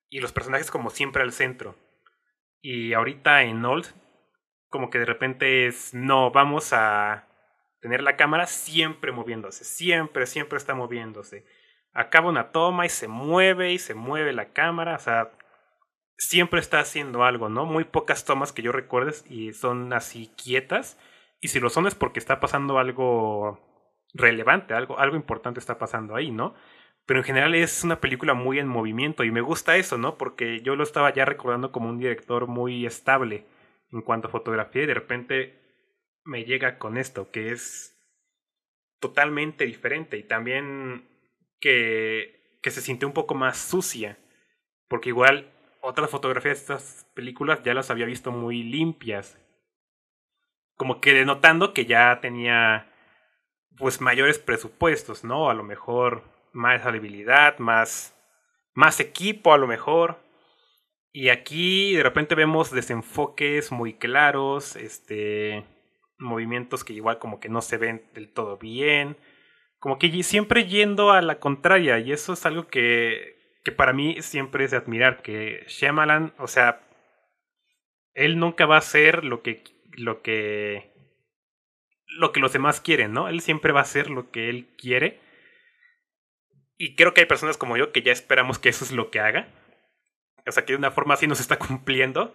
[0.09, 1.75] y los personajes como siempre al centro.
[2.61, 3.87] Y ahorita en Old,
[4.69, 7.27] como que de repente es, no, vamos a
[7.81, 11.45] tener la cámara siempre moviéndose, siempre, siempre está moviéndose
[11.93, 15.31] acaba una toma y se mueve y se mueve la cámara, o sea,
[16.17, 17.65] siempre está haciendo algo, ¿no?
[17.65, 20.97] Muy pocas tomas que yo recuerdes y son así quietas,
[21.39, 23.59] y si lo son es porque está pasando algo
[24.13, 26.55] relevante, algo, algo importante está pasando ahí, ¿no?
[27.05, 30.17] Pero en general es una película muy en movimiento y me gusta eso, ¿no?
[30.17, 33.45] Porque yo lo estaba ya recordando como un director muy estable
[33.91, 35.61] en cuanto a fotografía y de repente
[36.25, 37.97] me llega con esto, que es
[38.99, 41.07] totalmente diferente y también
[41.59, 44.17] que que se sintió un poco más sucia.
[44.87, 45.51] Porque igual
[45.81, 49.37] otras fotografías de estas películas ya las había visto muy limpias.
[50.75, 52.91] Como que denotando que ya tenía
[53.77, 55.49] pues mayores presupuestos, ¿no?
[55.49, 58.15] A lo mejor más habilidad, más,
[58.73, 60.19] más equipo a lo mejor.
[61.13, 65.65] Y aquí de repente vemos desenfoques muy claros, este,
[66.17, 69.17] movimientos que igual como que no se ven del todo bien,
[69.79, 74.21] como que siempre yendo a la contraria, y eso es algo que, que para mí
[74.21, 76.81] siempre es de admirar, que Shyamalan, o sea,
[78.13, 80.91] él nunca va a hacer lo que, lo que,
[82.07, 83.29] lo que los demás quieren, ¿no?
[83.29, 85.19] Él siempre va a hacer lo que él quiere.
[86.77, 89.19] Y creo que hay personas como yo que ya esperamos que eso es lo que
[89.19, 89.53] haga.
[90.47, 92.33] O sea, que de una forma así nos está cumpliendo.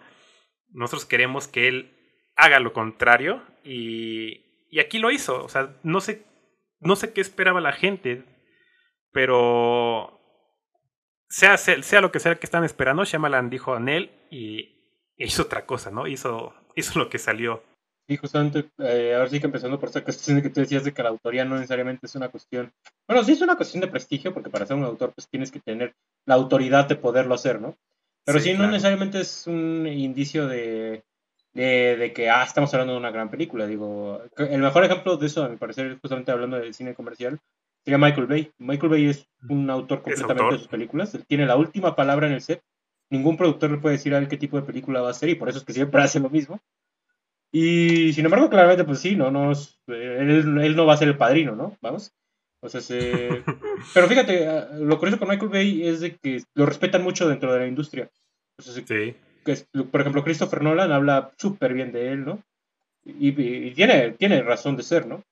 [0.69, 1.97] Nosotros queremos que él
[2.35, 5.43] haga lo contrario y, y aquí lo hizo.
[5.43, 6.23] O sea, no sé,
[6.83, 8.23] no sé qué esperaba la gente,
[9.11, 10.19] pero
[11.29, 14.75] sea, sea, lo que sea que están esperando, Shyamalan dijo en él y
[15.17, 16.07] hizo otra cosa, ¿no?
[16.07, 17.63] Hizo, hizo lo que salió.
[18.07, 20.93] Sí, justamente, eh, ahora sí que empezando por esa cuestión de que tú decías de
[20.93, 22.73] que la autoría no necesariamente es una cuestión,
[23.07, 25.61] bueno, sí es una cuestión de prestigio, porque para ser un autor pues tienes que
[25.61, 27.77] tener la autoridad de poderlo hacer, ¿no?
[28.25, 31.03] Pero sí, no necesariamente es un indicio de,
[31.53, 33.67] de, que, ah, estamos hablando de una gran película.
[33.67, 37.39] Digo, el mejor ejemplo de eso, a mi parecer, justamente hablando del cine comercial,
[37.83, 38.51] sería Michael Bay.
[38.57, 41.13] Michael Bay es un autor completamente de sus películas.
[41.13, 42.61] Él tiene la última palabra en el set.
[43.09, 45.35] Ningún productor le puede decir a él qué tipo de película va a ser y
[45.35, 46.59] por eso es que siempre hace lo mismo.
[47.51, 51.17] Y sin embargo, claramente, pues sí, no, no él, él no va a ser el
[51.17, 51.77] padrino, ¿no?
[51.81, 52.11] Vamos.
[52.61, 53.43] O sea, se...
[53.93, 57.53] Pero fíjate, ah, lo curioso con Michael Bay es de que lo respetan mucho dentro
[57.53, 58.09] de la industria.
[58.57, 59.15] sí.
[59.43, 62.43] Por ejemplo, Christopher Nolan habla súper bien de él, ¿no?
[63.05, 65.23] Y, tiene, tiene razón de ser, ¿no?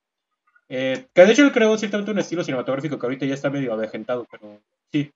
[0.69, 3.73] Eh, que de hecho él creó ciertamente un estilo cinematográfico que ahorita ya está medio
[3.73, 4.59] avejentado, pero
[4.91, 5.11] sí.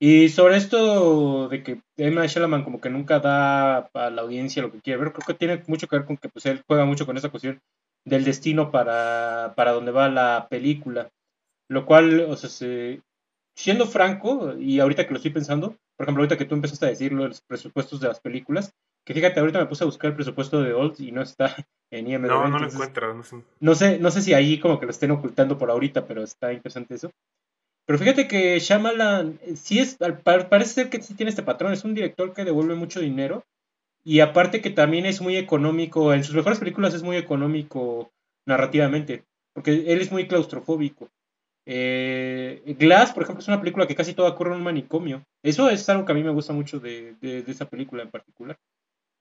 [0.00, 4.70] Y sobre esto de que Emma Shalaman como que nunca da a la audiencia lo
[4.70, 7.04] que quiere ver, creo que tiene mucho que ver con que pues él juega mucho
[7.04, 7.60] con esa cuestión
[8.04, 11.10] del destino para, para donde va la película.
[11.68, 12.48] Lo cual, o sea,
[13.54, 16.90] siendo franco, y ahorita que lo estoy pensando, por ejemplo, ahorita que tú empezaste a
[16.90, 18.72] decir los presupuestos de las películas,
[19.04, 21.56] que fíjate, ahorita me puse a buscar el presupuesto de Old y no está
[21.90, 22.28] en IMDb.
[22.28, 23.12] No, no lo encuentro.
[23.14, 23.36] No sé.
[23.58, 23.98] no sé.
[23.98, 27.10] No sé si ahí como que lo estén ocultando por ahorita, pero está interesante eso.
[27.84, 31.94] Pero fíjate que Shyamalan, sí es, parece ser que sí tiene este patrón, es un
[31.94, 33.44] director que devuelve mucho dinero
[34.04, 38.12] y aparte que también es muy económico, en sus mejores películas es muy económico
[38.46, 41.10] narrativamente, porque él es muy claustrofóbico.
[41.70, 45.22] Eh, Glass, por ejemplo, es una película que casi todo ocurre en un manicomio.
[45.42, 47.14] Eso es algo que a mí me gusta mucho de,
[47.46, 48.56] esa película en particular.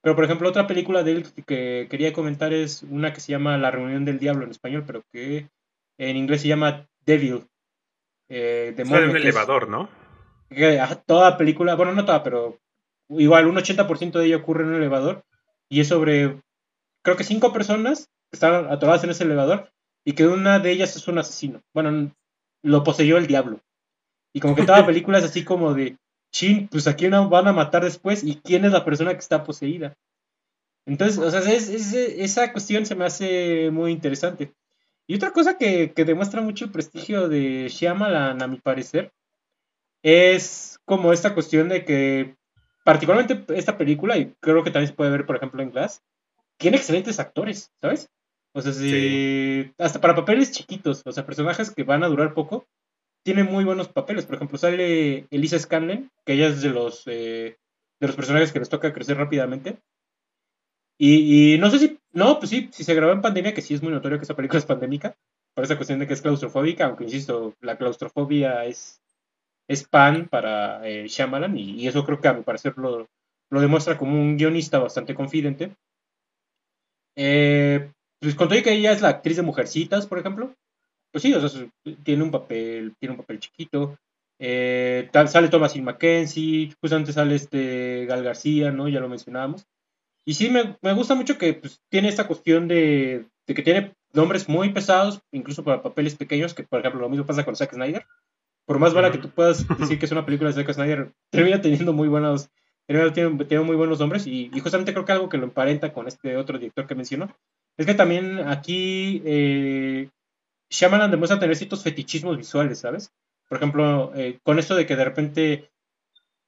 [0.02, 3.58] Pero, por ejemplo, otra película de él que quería comentar es una que se llama
[3.58, 5.50] La reunión del diablo en español, pero que
[5.98, 7.44] en inglés se llama Devil.
[8.30, 9.90] Eh, demonio, un elevador, ¿no?
[11.06, 12.58] toda película, bueno, no toda, pero
[13.10, 15.26] igual un 80% de ella ocurre en un elevador
[15.68, 16.42] y es sobre,
[17.02, 19.70] creo que cinco personas que están atoradas en ese elevador
[20.06, 21.62] y que una de ellas es un asesino.
[21.74, 22.12] Bueno,
[22.68, 23.62] lo poseyó el diablo.
[24.34, 25.98] Y como que toda película es así como de,
[26.32, 29.44] chin, pues a quién van a matar después y quién es la persona que está
[29.44, 29.96] poseída.
[30.86, 34.54] Entonces, o sea, esa cuestión se me hace muy interesante.
[35.06, 39.12] Y otra cosa que, que demuestra mucho el prestigio de Shyamalan, a mi parecer,
[40.04, 42.36] es como esta cuestión de que
[42.86, 46.02] particularmente esta película, y creo que también se puede ver, por ejemplo, en Glass,
[46.58, 48.10] tiene excelentes actores, ¿sabes?
[48.58, 52.66] O sea, si, hasta para papeles chiquitos, o sea, personajes que van a durar poco,
[53.24, 54.26] tiene muy buenos papeles.
[54.26, 57.58] Por ejemplo, sale Elisa Scanlon, que ella es de los, eh,
[58.00, 59.78] de los personajes que les toca crecer rápidamente.
[60.98, 63.76] Y, y, no sé si, no, pues sí, si se grabó en pandemia, que sí
[63.76, 65.16] es muy notorio que esa película es pandémica,
[65.54, 69.00] por esa cuestión de que es claustrofóbica, aunque insisto, la claustrofobia es
[69.68, 73.08] es pan para eh, Shyamalan y, eso creo que a mi parecer lo,
[73.50, 75.76] demuestra como un guionista bastante confidente.
[77.16, 80.54] Eh, pues con todo que ella es la actriz de Mujercitas, por ejemplo,
[81.12, 81.68] pues sí, o sea,
[82.04, 83.98] tiene un papel, tiene un papel chiquito.
[84.40, 88.88] Eh, sale Thomasin Mackenzie, justamente sale este Gal García, ¿no?
[88.88, 89.66] Ya lo mencionábamos.
[90.26, 94.50] Y sí, me, gusta mucho que pues, tiene esta cuestión de, de, que tiene nombres
[94.50, 98.06] muy pesados, incluso para papeles pequeños, que por ejemplo lo mismo pasa con Zack Snyder
[98.68, 101.62] por más mala que tú puedas decir que es una película de Zack Snyder, termina
[101.62, 102.50] teniendo muy buenos,
[102.86, 106.36] termina teniendo, muy buenos nombres y, justamente creo que algo que lo emparenta con este
[106.36, 107.34] otro director que mencionó
[107.78, 110.10] es que también aquí eh,
[110.70, 113.12] Shyamalan demuestra tener ciertos fetichismos visuales, ¿sabes?
[113.48, 115.70] Por ejemplo, eh, con esto de que de repente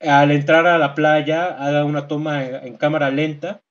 [0.01, 3.61] al entrar a la playa haga una toma en, cámara lenta,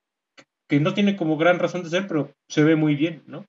[0.69, 3.47] que no tiene como gran razón de ser, pero se ve muy bien, ¿no?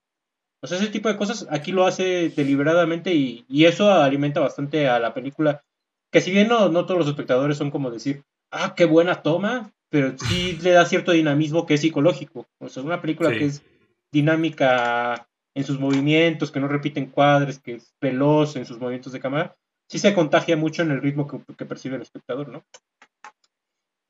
[0.61, 4.87] O sea, ese tipo de cosas aquí lo hace deliberadamente y, y eso alimenta bastante
[4.87, 5.63] a la película.
[6.11, 9.71] Que si bien no, no todos los espectadores son como decir, ah, qué buena toma,
[9.89, 12.45] pero sí le da cierto dinamismo que es psicológico.
[12.59, 13.63] O sea, una película que es
[14.11, 19.19] dinámica en sus movimientos, que no repite encuadres, que es veloz en sus movimientos de
[19.19, 19.55] cámara,
[19.87, 22.63] sí se contagia mucho en el ritmo que, percibe el espectador, ¿no?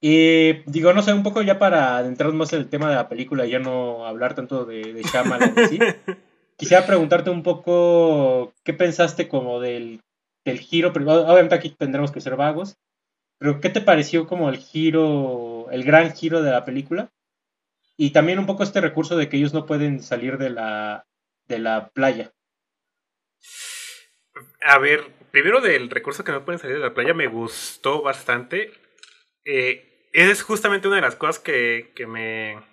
[0.02, 3.10] Y digo, no sé, un poco ya para adentrarnos más en el tema de la
[3.10, 5.04] película y ya no hablar tanto de, de
[5.70, 5.80] ¿sí?
[6.58, 10.02] quisiera preguntarte un poco qué pensaste como del,
[10.46, 12.78] del giro, obviamente aquí tendremos que ser vagos,
[13.40, 17.10] pero ¿qué te pareció como el giro, el gran giro de la película?
[18.02, 21.06] Y también un poco este recurso de que ellos no pueden salir de la,
[21.50, 22.32] de la playa.
[24.62, 28.72] A ver, primero del recurso que no pueden salir de la playa me gustó bastante.
[29.44, 32.64] Eh, es justamente una de las cosas que, que me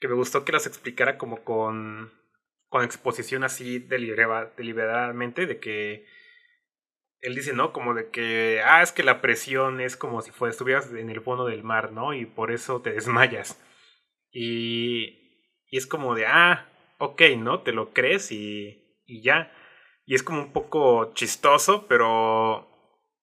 [0.00, 2.12] que me gustó que las explicara como con,
[2.68, 6.04] con exposición así deliberadamente de que
[7.22, 7.72] él dice, ¿no?
[7.72, 11.22] Como de que, ah, es que la presión es como si fuera, estuvieras en el
[11.22, 12.12] fondo del mar, ¿no?
[12.12, 13.58] Y por eso te desmayas.
[14.32, 16.68] Y, y es como de, ah,
[16.98, 17.62] ok, ¿no?
[17.62, 19.52] Te lo crees y, y ya.
[20.06, 22.68] Y es como un poco chistoso, pero,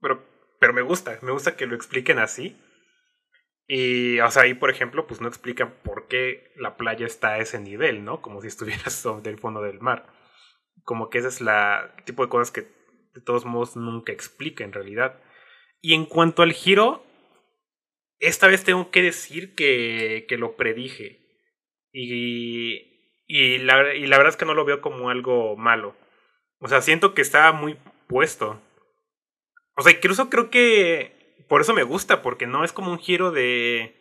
[0.02, 0.24] pero,
[0.60, 2.58] pero me gusta, me gusta que lo expliquen así.
[3.68, 7.40] Y, o sea, ahí, por ejemplo, pues no explican por qué la playa está a
[7.40, 8.22] ese nivel, ¿no?
[8.22, 10.08] Como si estuvieras del fondo del mar.
[10.84, 12.62] Como que ese es la tipo de cosas que
[13.14, 15.22] de todos modos nunca explica en realidad.
[15.82, 17.04] Y en cuanto al giro,
[18.20, 21.20] esta vez tengo que decir que, que lo predije.
[21.92, 25.96] Y, y, la, y la verdad es que no lo veo como algo malo.
[26.60, 28.62] O sea, siento que estaba muy puesto.
[29.76, 33.32] O sea, incluso creo que por eso me gusta, porque no es como un giro
[33.32, 33.96] de...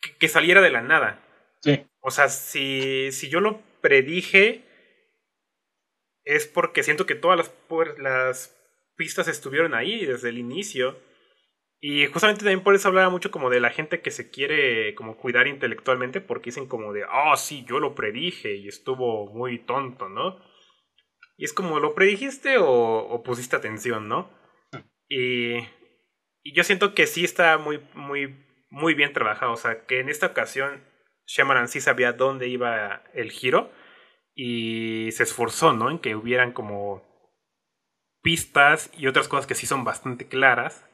[0.00, 1.24] que, que saliera de la nada.
[1.62, 1.84] Sí.
[2.00, 4.64] O sea, si, si yo lo predije,
[6.24, 8.56] es porque siento que todas las, las
[8.96, 10.98] pistas estuvieron ahí desde el inicio.
[11.82, 15.16] Y justamente también por eso hablaba mucho como de la gente que se quiere como
[15.16, 20.08] cuidar intelectualmente porque dicen como de, ah, sí, yo lo predije y estuvo muy tonto,
[20.10, 20.38] ¿no?
[21.38, 24.30] Y es como, ¿lo predijiste o, o pusiste atención, no?
[25.08, 25.56] Y,
[26.42, 29.52] y, yo siento que sí está muy, muy, muy bien trabajado.
[29.52, 30.84] O sea, que en esta ocasión
[31.26, 33.72] Shyamalan sí sabía dónde iba el giro
[34.34, 35.90] y se esforzó, ¿no?
[35.90, 37.08] En que hubieran como
[38.22, 40.89] pistas y otras cosas que sí son bastante claras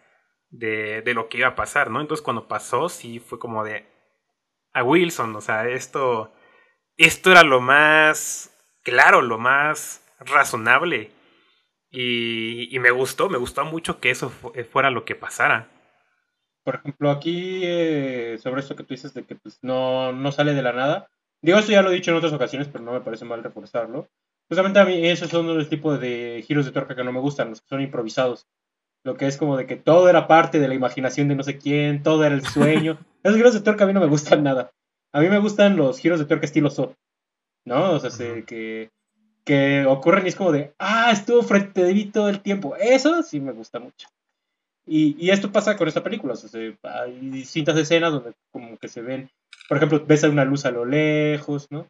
[0.59, 2.01] de, de lo que iba a pasar, ¿no?
[2.01, 3.87] Entonces cuando pasó sí fue como de
[4.73, 6.33] a Wilson, o sea, esto
[6.97, 11.11] esto era lo más claro, lo más razonable
[11.91, 14.31] y, y me gustó, me gustó mucho que eso
[14.71, 15.71] fuera lo que pasara.
[16.65, 20.53] Por ejemplo, aquí eh, sobre esto que tú dices de que pues, no, no sale
[20.53, 21.09] de la nada,
[21.43, 24.09] Digo, esto ya lo he dicho en otras ocasiones, pero no me parece mal reforzarlo.
[24.49, 27.51] Justamente a mí esos son los tipos de giros de tuerca que no me gustan,
[27.51, 28.49] los que son improvisados.
[29.07, 31.59] Lo que es como de que todo era parte de la imaginación de no sé
[31.59, 32.99] quién, todo era el sueño.
[33.23, 34.73] Esos giros de tuerca a mí no me gustan nada.
[35.13, 36.95] A mí me gustan los giros de tuerca estilo So.
[37.65, 37.93] ¿No?
[37.93, 38.91] O sea, que,
[39.45, 42.75] que ocurren y es como de, ah, estuvo frente de mí todo el tiempo.
[42.77, 44.09] Eso sí me gusta mucho.
[44.87, 46.35] Y, y esto pasa con esta película.
[46.35, 49.31] O sea, hay distintas escenas donde como que se ven
[49.69, 51.89] por ejemplo, ves una luz a lo lejos, ¿no?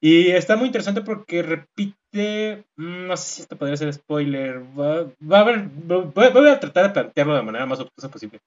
[0.00, 5.36] Y está muy interesante porque repite, mm, no sé si esto podría ser spoiler, va,
[5.36, 8.40] a haber, voy, a tratar de plantearlo de la manera más obtusa posible.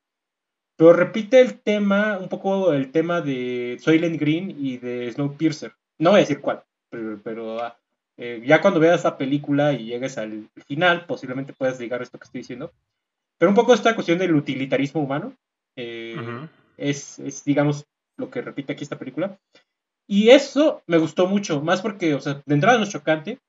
[0.76, 5.74] Pero repite el tema, un poco el tema de Soylent Green y de Snowpiercer.
[5.99, 7.78] No voy a decir cuál, pero, ah,
[8.18, 12.18] eh, ya cuando veas la película y llegues al final, posiblemente puedas llegar a esto
[12.18, 12.74] que estoy diciendo.
[13.38, 15.36] Pero un poco esta cuestión del utilitarismo humano
[15.76, 16.16] eh,
[16.78, 17.86] es, es, digamos,
[18.18, 19.39] lo que repite aquí esta película.
[20.08, 23.39] Y eso me gustó mucho, más porque, o sea, de entrada no es chocante,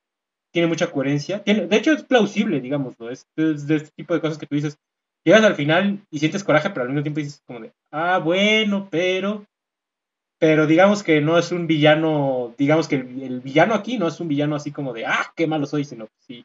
[0.53, 4.39] tiene mucha coherencia, de hecho es plausible, digamos, es, es, de este tipo de cosas
[4.39, 4.79] que tú dices,
[5.25, 8.89] llegas al final y sientes coraje, pero al mismo tiempo dices como de, ah, bueno,
[8.89, 9.45] pero,
[10.39, 14.29] pero digamos que no es un villano, digamos que el, villano aquí no es un
[14.29, 16.45] villano así como de, ah, qué malo soy, sino sí,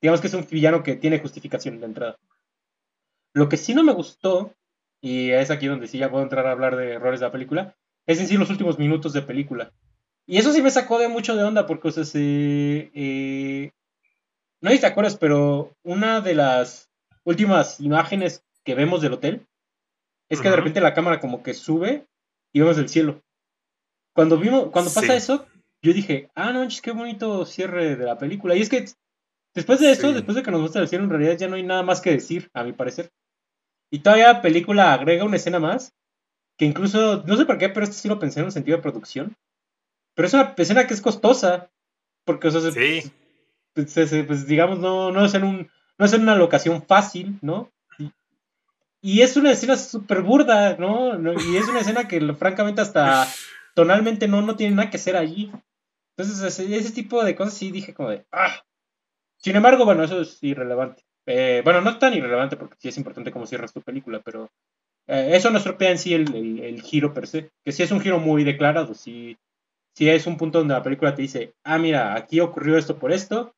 [0.00, 2.16] digamos que es un villano que tiene justificación de entrada.
[3.34, 4.52] Lo que sí no me gustó
[5.00, 7.76] y es aquí donde sí ya puedo entrar a hablar de errores de la película,
[8.06, 9.72] es en sí los últimos minutos de película.
[10.26, 13.72] Y eso sí me sacó de mucho de onda porque, o sea, se, eh,
[14.60, 16.90] no sé si te acuerdas, pero una de las
[17.24, 19.46] últimas imágenes que vemos del hotel
[20.28, 22.06] es que de repente la cámara como que sube
[22.52, 23.22] y vemos el cielo.
[24.14, 25.46] Cuando vimos, cuando pasa eso,
[25.82, 28.54] yo dije, ah, no, qué bonito cierre de la película.
[28.54, 28.84] Y es que
[29.54, 31.62] después de eso, después de que nos muestra el cielo, en realidad ya no hay
[31.62, 33.10] nada más que decir, a mi parecer.
[33.90, 35.92] Y todavía la película agrega una escena más,
[36.60, 38.82] que incluso, no sé por qué, pero esto sí lo pensé en un sentido de
[38.82, 39.34] producción.
[40.14, 41.70] Pero es una escena que es costosa.
[42.26, 43.10] Porque, o sea, sí.
[43.72, 43.94] pues,
[44.26, 47.72] pues, digamos, no, no, es en un, no es en una locación fácil, ¿no?
[49.00, 51.14] Y, es una escena súper burda, ¿no?
[51.32, 53.26] Y es una escena que, francamente, hasta
[53.74, 55.50] tonalmente no, no tiene nada que hacer allí.
[56.14, 58.62] Entonces, ese, tipo de cosas sí dije como de, ah.
[59.38, 61.04] Sin embargo, bueno, eso es irrelevante.
[61.24, 64.50] Eh, bueno, no tan irrelevante porque sí es importante cómo cierras tu película, pero
[65.06, 67.50] eh, eso no estropea en sí el, giro per se.
[67.64, 69.36] Que sí es un giro muy declarado, sí,
[69.94, 73.12] sí es un punto donde la película te dice, ah, mira, aquí ocurrió esto por
[73.12, 73.54] esto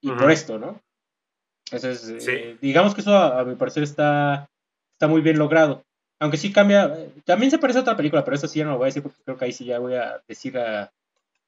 [0.00, 0.80] y por esto, ¿no?
[1.70, 4.50] Entonces, eh, digamos que eso a, mi parecer está,
[4.92, 5.84] está muy bien logrado.
[6.20, 6.94] Aunque sí cambia,
[7.24, 9.02] también se parece a otra película, pero eso sí ya no lo voy a decir
[9.02, 10.92] porque creo que ahí sí ya voy a decir a,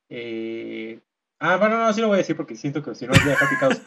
[0.09, 1.01] eh,
[1.41, 3.49] ah, bueno, no, sí lo voy a decir porque siento que si no voy a
[3.49, 3.80] picados.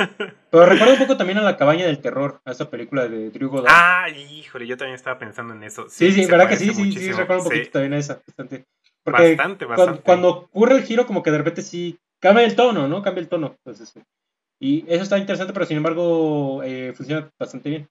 [0.51, 3.49] Pero recuerdo un poco también a La Cabaña del Terror, a esa película de Drew
[3.49, 3.73] Goddard.
[3.75, 5.87] Ah, híjole, yo también estaba pensando en eso.
[5.89, 6.73] Sí, sí, ¿verdad que sí?
[6.73, 8.21] Sí, sí, recuerdo un poquito también a esa.
[8.25, 8.65] Bastante.
[9.03, 10.01] Porque bastante, bastante.
[10.01, 13.01] Cuando, ocurre el giro, como que de repente sí cambia el tono, ¿no?
[13.01, 13.55] Cambia el tono.
[13.63, 13.93] Entonces,
[14.59, 17.89] y eso está interesante, pero sin embargo eh, funciona bastante bien.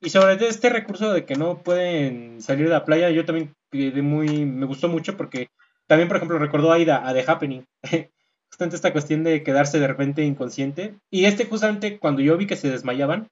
[0.00, 4.00] Y sobre este recurso de que no pueden salir de la playa, yo también quedé
[4.00, 5.48] muy, me gustó mucho porque
[5.86, 7.66] también, por ejemplo, recordó a Aida a The Happening.
[8.50, 10.96] justamente esta cuestión de quedarse de repente inconsciente.
[11.10, 13.28] Y este, justamente, cuando yo vi que se desmayaban,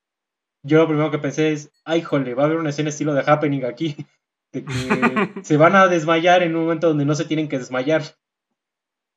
[0.63, 3.25] yo lo primero que pensé es, ay, jole, va a haber una escena estilo de
[3.27, 3.97] Happening aquí.
[4.51, 4.73] De que
[5.45, 8.03] se van a desmayar en un momento donde no se tienen que desmayar.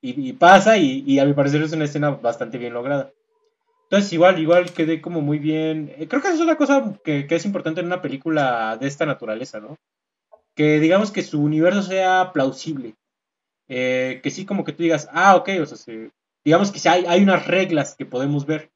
[0.01, 3.13] Y, pasa, y, a mi parecer es una escena bastante bien lograda.
[3.83, 5.93] Entonces, igual, igual quedé como muy bien.
[5.95, 8.87] Eh, creo que eso es una cosa que, que es importante en una película de
[8.87, 9.77] esta naturaleza, ¿no?
[10.53, 12.95] Que digamos que su universo sea plausible
[13.73, 15.95] eh, que sí como que tú digas, ah, ok, o sea,
[16.43, 18.69] digamos que hay, hay unas reglas que podemos ver.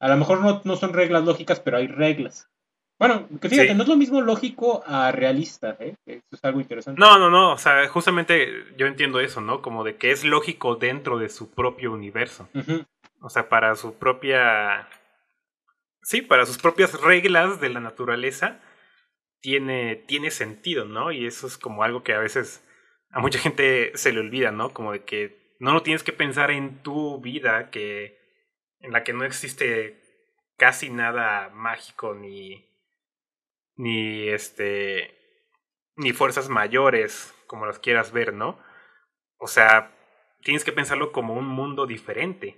[0.00, 2.50] A lo mejor no, son reglas lógicas, pero hay reglas.
[2.98, 5.94] Bueno, que fíjate, no es lo mismo lógico a realista, ¿eh?
[6.06, 7.00] Eso es algo interesante.
[7.00, 9.62] No, no, no, o sea, justamente yo entiendo eso, ¿no?
[9.62, 12.48] Como de que es lógico dentro de su propio universo.
[13.20, 14.88] O sea, para su propia...
[16.02, 18.58] Sí, para sus propias reglas de la naturaleza
[19.40, 21.12] tiene, tiene sentido, ¿no?
[21.12, 22.64] Y eso es como algo que a veces
[23.12, 24.72] a mucha gente se le olvida, ¿no?
[24.72, 28.18] Como de que no lo tienes que pensar en tu vida, que
[28.80, 30.00] en la que no existe
[30.56, 32.68] casi nada mágico ni
[33.76, 35.14] ni este
[35.96, 38.58] ni fuerzas mayores como las quieras ver, ¿no?
[39.38, 39.94] O sea,
[40.42, 42.56] tienes que pensarlo como un mundo diferente.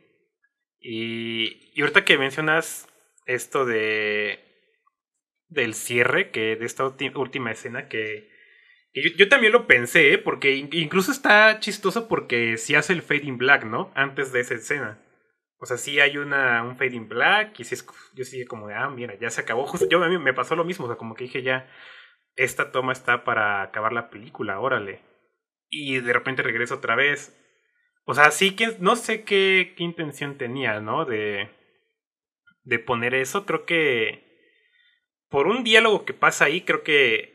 [0.78, 2.88] Y, y ahorita que mencionas
[3.26, 4.40] esto de
[5.48, 8.33] del cierre, que de esta última escena que
[8.94, 10.18] yo, también lo pensé, ¿eh?
[10.18, 13.90] porque incluso está chistoso porque si hace el fade in black, ¿no?
[13.94, 15.00] Antes de esa escena.
[15.58, 18.68] O sea, sí hay una, un fade in black y sí es, yo sí como
[18.68, 19.66] de, ah, mira, ya se acabó.
[19.90, 21.68] Yo a mí me pasó lo mismo, o sea, como que dije ya,
[22.36, 25.00] esta toma está para acabar la película, órale.
[25.70, 27.36] Y de repente regreso otra vez.
[28.04, 31.04] O sea, sí que no sé qué, qué intención tenía, ¿no?
[31.04, 31.50] De,
[32.62, 33.46] de poner eso.
[33.46, 34.22] Creo que
[35.30, 37.33] por un diálogo que pasa ahí, creo que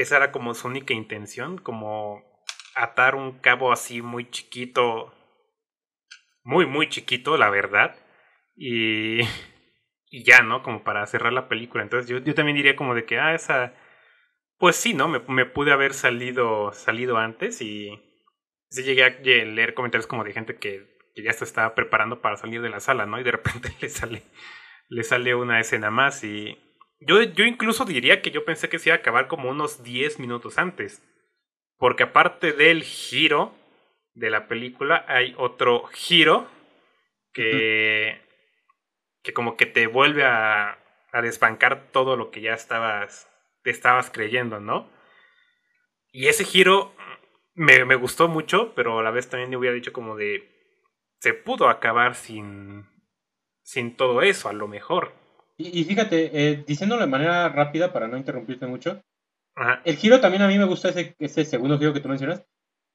[0.00, 2.22] esa era como su única intención, como
[2.74, 5.14] atar un cabo así muy chiquito,
[6.42, 7.96] muy, muy chiquito, la verdad,
[8.56, 9.20] y,
[10.10, 10.62] y ya, ¿no?
[10.62, 11.82] Como para cerrar la película.
[11.82, 13.74] Entonces yo, yo también diría como de que, ah, esa,
[14.58, 15.08] pues sí, ¿no?
[15.08, 17.90] Me, me pude haber salido, salido antes y
[18.70, 22.36] sí llegué a leer comentarios como de gente que, que ya se estaba preparando para
[22.36, 23.20] salir de la sala, ¿no?
[23.20, 24.22] Y de repente le sale,
[24.88, 26.58] le sale una escena más y
[27.06, 30.18] yo, yo incluso diría que yo pensé que se iba a acabar como unos 10
[30.18, 31.02] minutos antes.
[31.76, 33.54] Porque aparte del giro
[34.14, 36.48] de la película, hay otro giro
[37.32, 38.20] que,
[39.22, 40.78] que como que te vuelve a,
[41.12, 43.28] a desbancar todo lo que ya estabas,
[43.62, 44.90] te estabas creyendo, ¿no?
[46.12, 46.94] Y ese giro
[47.54, 50.48] me, me gustó mucho, pero a la vez también me hubiera dicho como de,
[51.20, 52.86] se pudo acabar sin,
[53.62, 55.12] sin todo eso, a lo mejor.
[55.56, 59.02] Y, fíjate, eh, diciéndolo de manera rápida para no interrumpirte mucho,
[59.84, 62.44] el giro también a mí me gusta ese, ese segundo giro que tú mencionas,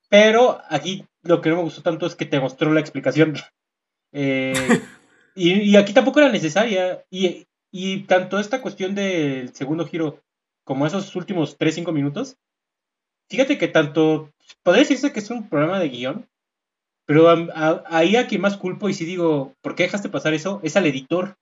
[0.09, 3.35] pero aquí lo que no me gustó tanto es que te mostró la explicación.
[4.11, 4.55] Eh,
[5.35, 7.05] y, aquí tampoco era necesaria.
[7.11, 10.23] Y, y tanto esta cuestión del segundo giro
[10.63, 12.35] como esos últimos 3-5 minutos,
[13.29, 14.31] fíjate que tanto,
[14.63, 16.27] podría decirse que es un programa de guion,
[17.05, 17.27] pero
[17.85, 20.59] ahí a quien más culpo y si digo, ¿por qué dejaste pasar eso?
[20.63, 21.37] Es al editor.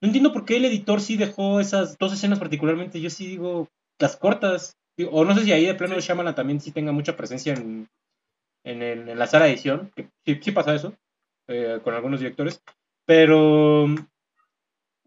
[0.00, 3.00] No entiendo por qué el editor sí dejó esas dos escenas particularmente.
[3.00, 4.76] Yo sí digo las cortas.
[5.10, 7.88] O no sé si ahí de plano Shyamalan también sí tenga mucha presencia en,
[8.64, 9.92] en, la sala de edición.
[9.94, 10.94] Que sí, pasa eso
[11.48, 12.62] eh, con algunos directores.
[13.06, 13.86] Pero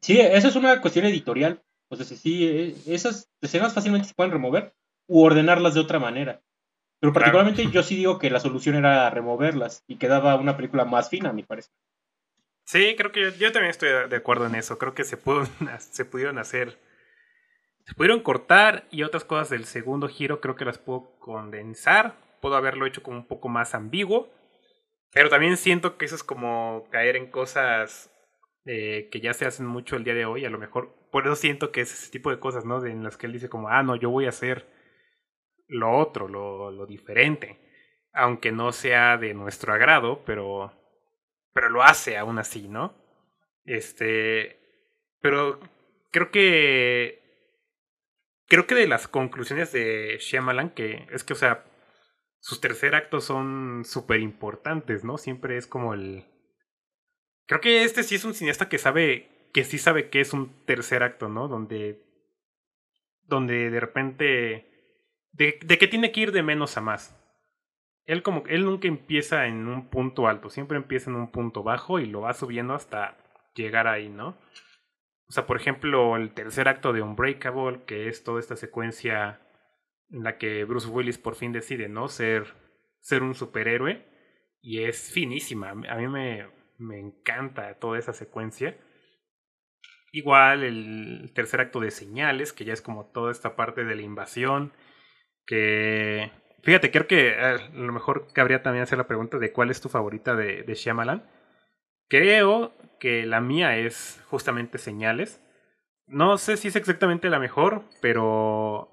[0.01, 1.61] sí, esa es una cuestión editorial.
[1.89, 4.73] O sea, sí, eh, esas escenas fácilmente se pueden remover
[5.07, 6.41] u ordenarlas de otra manera.
[6.99, 11.09] Pero particularmente yo sí digo que la solución era removerlas y quedaba una película más
[11.09, 11.73] fina, a mi parecer.
[12.73, 14.79] Sí, creo que yo, también estoy de acuerdo en eso.
[14.79, 15.45] Creo que se, pudo,
[15.77, 16.79] se pudieron hacer.
[17.85, 22.15] Se pudieron cortar y otras cosas del segundo giro creo que las puedo condensar.
[22.41, 24.33] Puedo haberlo hecho como un poco más ambiguo.
[25.11, 28.09] Pero también siento que eso es como caer en cosas
[28.65, 30.43] eh, que ya se hacen mucho el día de hoy.
[30.43, 32.83] A lo mejor, por eso siento que es ese tipo de cosas, ¿no?
[32.83, 34.65] En las que él dice como, ah, no, yo voy a hacer
[35.67, 37.59] lo otro, lo diferente.
[38.13, 40.73] Aunque no sea de nuestro agrado, pero
[41.53, 42.95] pero lo hace aún así, ¿no?
[43.65, 44.59] Este,
[45.21, 45.59] pero
[46.11, 47.21] creo que
[48.47, 51.65] creo que de las conclusiones de Shyamalan que es que o sea,
[52.39, 55.17] sus tercer actos son súper importantes, ¿no?
[55.17, 56.25] Siempre es como el
[57.45, 60.65] Creo que este sí es un cineasta que sabe que sí sabe que es un
[60.65, 61.47] tercer acto, ¿no?
[61.47, 62.01] Donde
[63.23, 64.25] donde de repente
[65.31, 67.22] de, de que tiene que ir de menos a más
[68.05, 71.99] él como él nunca empieza en un punto alto, siempre empieza en un punto bajo
[71.99, 73.17] y lo va subiendo hasta
[73.55, 74.37] llegar ahí, ¿no?
[75.27, 79.41] O sea, por ejemplo, el tercer acto de Unbreakable, que es toda esta secuencia
[80.11, 82.07] en la que Bruce Willis por fin decide, ¿no?
[82.07, 82.53] Ser,
[82.99, 84.05] ser un superhéroe.
[84.61, 85.71] Y es finísima.
[85.71, 86.47] A mí me,
[86.77, 88.77] me encanta toda esa secuencia.
[90.11, 94.03] Igual el tercer acto de señales, que ya es como toda esta parte de la
[94.03, 94.71] invasión,
[95.47, 96.31] que
[96.63, 99.81] Fíjate, creo que eh, a lo mejor cabría también hacer la pregunta de cuál es
[99.81, 101.29] tu favorita de, Shyamalan.
[102.07, 105.41] Creo que la mía es justamente Señales.
[106.07, 108.89] No sé si es exactamente la mejor, pero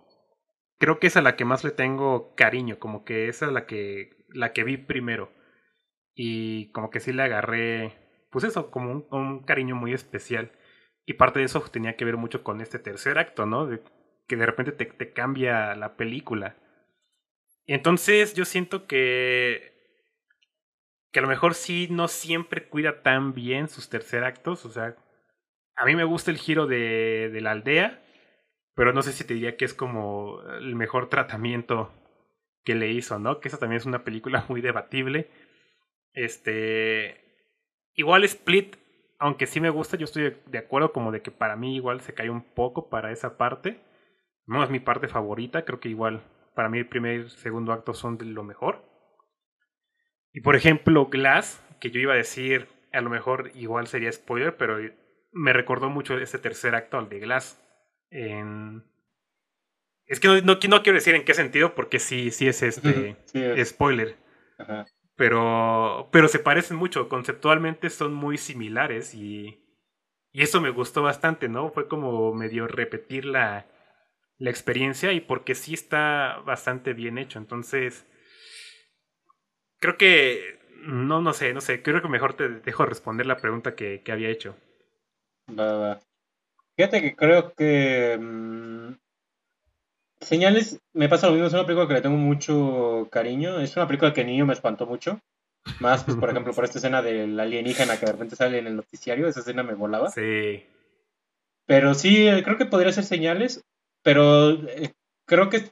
[0.79, 3.67] creo que es a la que más le tengo cariño, como que esa es la
[3.67, 5.33] que, la que vi primero.
[6.15, 7.95] Y como que sí le agarré,
[8.31, 10.53] pues eso, como un, cariño muy especial.
[11.07, 13.69] Y parte de eso tenía que ver mucho con este tercer acto, ¿no?
[14.27, 16.57] Que de repente te, te cambia la película.
[17.71, 19.71] Entonces yo siento que
[21.13, 24.65] que a lo mejor sí no siempre cuida tan bien sus tercer actos.
[24.65, 24.97] O sea,
[25.77, 28.03] a mí me gusta el giro de, de la aldea,
[28.75, 31.93] pero no sé si te diría que es como el mejor tratamiento
[32.65, 33.39] que le hizo, ¿no?
[33.41, 35.31] Que esa también es una película muy debatible.
[36.13, 37.25] Este.
[37.95, 38.77] Igual Split,
[39.21, 42.15] aunque sí me gusta, yo estoy de acuerdo como de que para mí igual se
[42.15, 43.81] cae un poco para esa parte.
[44.47, 46.23] No es mi parte favorita, creo que igual
[46.61, 48.85] para mí el primer y segundo acto son de lo mejor.
[50.31, 54.59] Y por ejemplo, Glass, que yo iba a decir, a lo mejor igual sería spoiler,
[54.59, 54.77] pero
[55.33, 57.59] me recordó mucho ese tercer acto al de Glass.
[58.11, 58.85] En...
[60.05, 63.17] Es que no, no, quiero decir en qué sentido, porque sí, sí es este
[63.65, 64.19] spoiler.
[65.17, 69.65] Pero, pero se parecen mucho, conceptualmente son muy similares y,
[70.31, 71.71] y eso me gustó bastante, ¿no?
[71.71, 73.67] Fue como medio repetir la,
[74.41, 77.39] la experiencia y porque sí está bastante bien hecho.
[77.39, 78.07] Entonces,
[79.79, 83.77] creo que, no, no sé, no sé, creo que mejor te dejo responder la pregunta
[83.77, 84.57] que, que había hecho.
[85.49, 86.01] Va, va.
[86.75, 88.19] Fíjate que creo que...
[88.19, 88.95] Mm,
[90.21, 93.87] Señales, me pasa lo mismo, es una película que le tengo mucho cariño, es una
[93.87, 95.19] película que niño me espantó mucho.
[95.81, 98.77] Más, pues, por ejemplo, por esta escena del alienígena que de repente sale en el
[98.77, 100.11] noticiario, esa escena me volaba.
[100.11, 100.67] Sí.
[101.67, 103.65] Pero sí, creo que podría ser señales
[104.03, 104.93] pero eh,
[105.27, 105.71] creo que,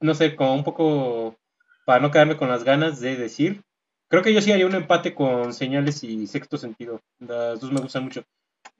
[0.00, 1.36] no sé, como un poco
[1.84, 3.62] para no quedarme con las ganas de decir,
[4.08, 7.00] creo que yo sí haría un empate con señales y sexto sentido.
[7.18, 8.24] Las dos me gustan mucho.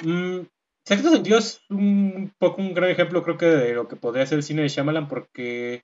[0.04, 0.40] Mm,
[0.84, 4.38] sexto sentido es un poco un gran ejemplo, creo que, de lo que podría ser
[4.38, 5.82] el cine de Shyamalan, porque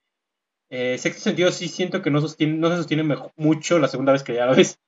[0.69, 4.23] eh, sexto sentido sí siento que no, sostiene, no se sostiene mucho la segunda vez
[4.23, 4.79] que ya lo ves.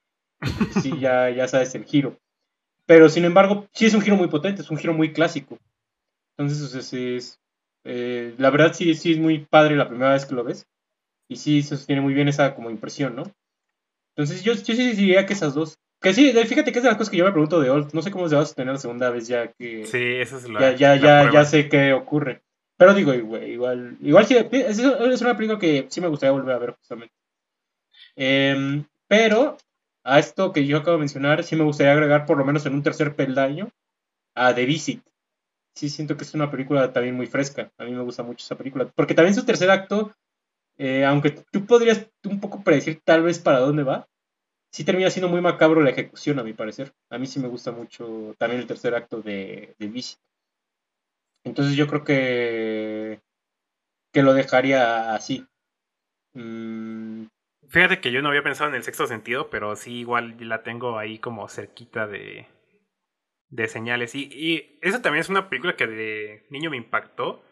[0.81, 2.17] sí, ya, ya sabes el giro.
[2.85, 5.57] Pero sin embargo, sí es un giro muy potente, es un giro muy clásico.
[6.37, 7.40] Entonces, o sea, es,
[7.83, 10.67] eh, la verdad sí, sí es muy padre la primera vez que lo ves.
[11.27, 13.23] Y sí se sostiene muy bien esa como impresión, ¿no?
[14.15, 15.77] Entonces yo, yo sí diría que esas dos.
[16.01, 17.93] Que sí, fíjate que es de las cosas que yo me pregunto de Old.
[17.93, 19.85] No sé cómo se va a sostener la segunda vez ya que...
[19.85, 20.59] Sí, esa es la...
[20.59, 22.41] Ya, ya, ya, ya sé qué ocurre.
[22.75, 26.57] Pero digo, igual, igual, sí, es, es una película que sí me gustaría volver a
[26.57, 27.13] ver justamente.
[28.15, 29.57] Em, pero
[30.03, 32.73] a esto que yo acabo de mencionar, sí me gustaría agregar por lo menos en
[32.73, 33.69] un tercer peldaño
[34.33, 35.03] a The Visit
[35.75, 37.71] sí siento que es una película también muy fresca.
[37.77, 38.91] A mí me gusta mucho esa película.
[38.95, 40.15] Porque también su tercer acto,
[40.77, 44.07] eh, aunque tú podrías un poco predecir tal vez para dónde va,
[44.71, 46.93] sí termina siendo muy macabro la ejecución, a mi parecer.
[47.09, 50.03] A mí sí me gusta mucho también el tercer acto de, de
[51.43, 53.21] Entonces yo creo que,
[54.13, 55.45] que lo dejaría así.
[56.33, 57.25] Mm.
[57.67, 60.97] Fíjate que yo no había pensado en el sexto sentido, pero sí igual la tengo
[60.97, 62.45] ahí como cerquita de,
[63.51, 64.15] de señales.
[64.15, 67.45] Y, y esa también es una película que de niño me impactó,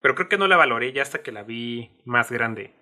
[0.00, 2.74] pero creo que no la valoré ya hasta que la vi más grande.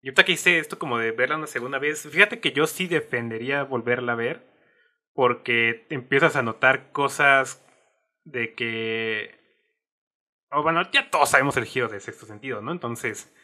[0.00, 2.86] Y ahorita que hice esto como de verla una segunda vez, fíjate que yo sí
[2.86, 4.46] defendería volverla a ver,
[5.14, 7.64] porque empiezas a notar cosas
[8.24, 9.42] de que...
[10.50, 12.70] Oh, bueno, ya todos sabemos el giro de sexto sentido, ¿no?
[12.70, 13.34] Entonces,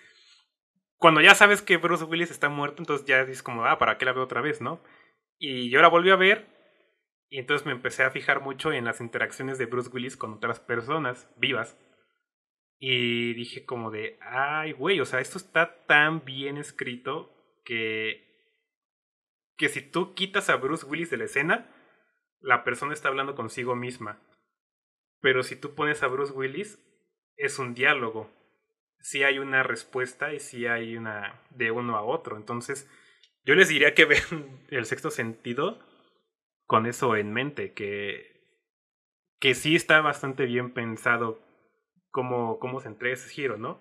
[0.96, 4.04] cuando ya sabes que Bruce Willis está muerto, entonces ya dices como, ah, ¿para qué
[4.04, 4.82] la veo otra vez, no?
[5.38, 6.59] Y yo la volví a ver
[7.30, 10.58] y entonces me empecé a fijar mucho en las interacciones de Bruce Willis con otras
[10.58, 11.78] personas vivas.
[12.80, 17.32] Y dije como de, ay, güey, o sea, esto está tan bien escrito
[17.64, 18.28] que
[19.56, 21.70] que si tú quitas a Bruce Willis de la escena,
[22.40, 24.18] la persona está hablando consigo misma.
[25.20, 26.78] Pero si tú pones a Bruce Willis,
[27.36, 28.30] es un diálogo.
[29.00, 32.38] Si hay una respuesta y si hay una de uno a otro.
[32.38, 32.88] Entonces,
[33.44, 35.78] yo les diría que vean el sexto sentido
[36.70, 38.44] con eso en mente, que,
[39.40, 41.42] que sí está bastante bien pensado
[42.12, 43.80] cómo, cómo se entrega ese giro, ¿no?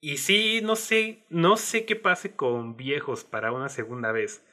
[0.00, 4.46] Y sí, no sé, no sé qué pase con viejos para una segunda vez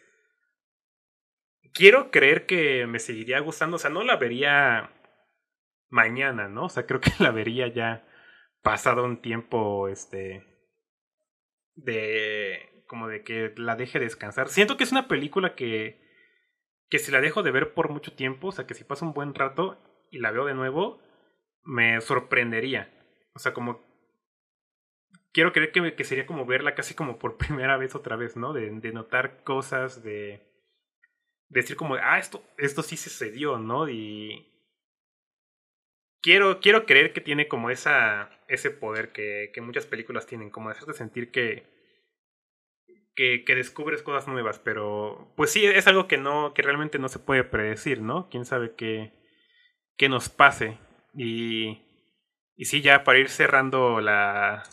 [1.72, 3.76] quiero creer que me seguiría gustando.
[3.76, 4.92] O sea, no la vería
[5.90, 6.66] mañana, ¿no?
[6.66, 8.08] O sea, creo que la vería ya
[8.64, 10.44] pasado un tiempo, este,
[11.76, 14.50] de, como de que la deje descansar.
[14.50, 16.07] Siento que es una película que,
[16.90, 19.14] que si la dejo de ver por mucho tiempo, o sea, que si pasa un
[19.14, 19.78] buen rato
[20.12, 21.02] y la veo de nuevo,
[21.64, 22.94] me sorprendería.
[23.34, 23.86] O sea, como
[25.34, 28.54] quiero creer que, que sería como verla casi como por primera vez otra vez, ¿no?
[28.54, 30.48] De, de notar cosas, de
[31.50, 33.90] decir como, ah, esto, esto sí sucedió, ¿no?
[33.90, 34.48] Y
[36.22, 40.70] quiero, quiero creer que tiene como esa, ese poder que, que muchas películas tienen, como
[40.70, 41.77] hacerte sentir que,
[43.18, 47.18] que, descubres cosas nuevas, pero pues sí, es algo que no, que realmente no se
[47.18, 48.30] puede predecir, ¿no?
[48.30, 49.12] Quién sabe qué,
[49.98, 50.78] qué nos pase.
[51.16, 51.82] Y,
[52.56, 54.64] y sí, ya para ir cerrando la,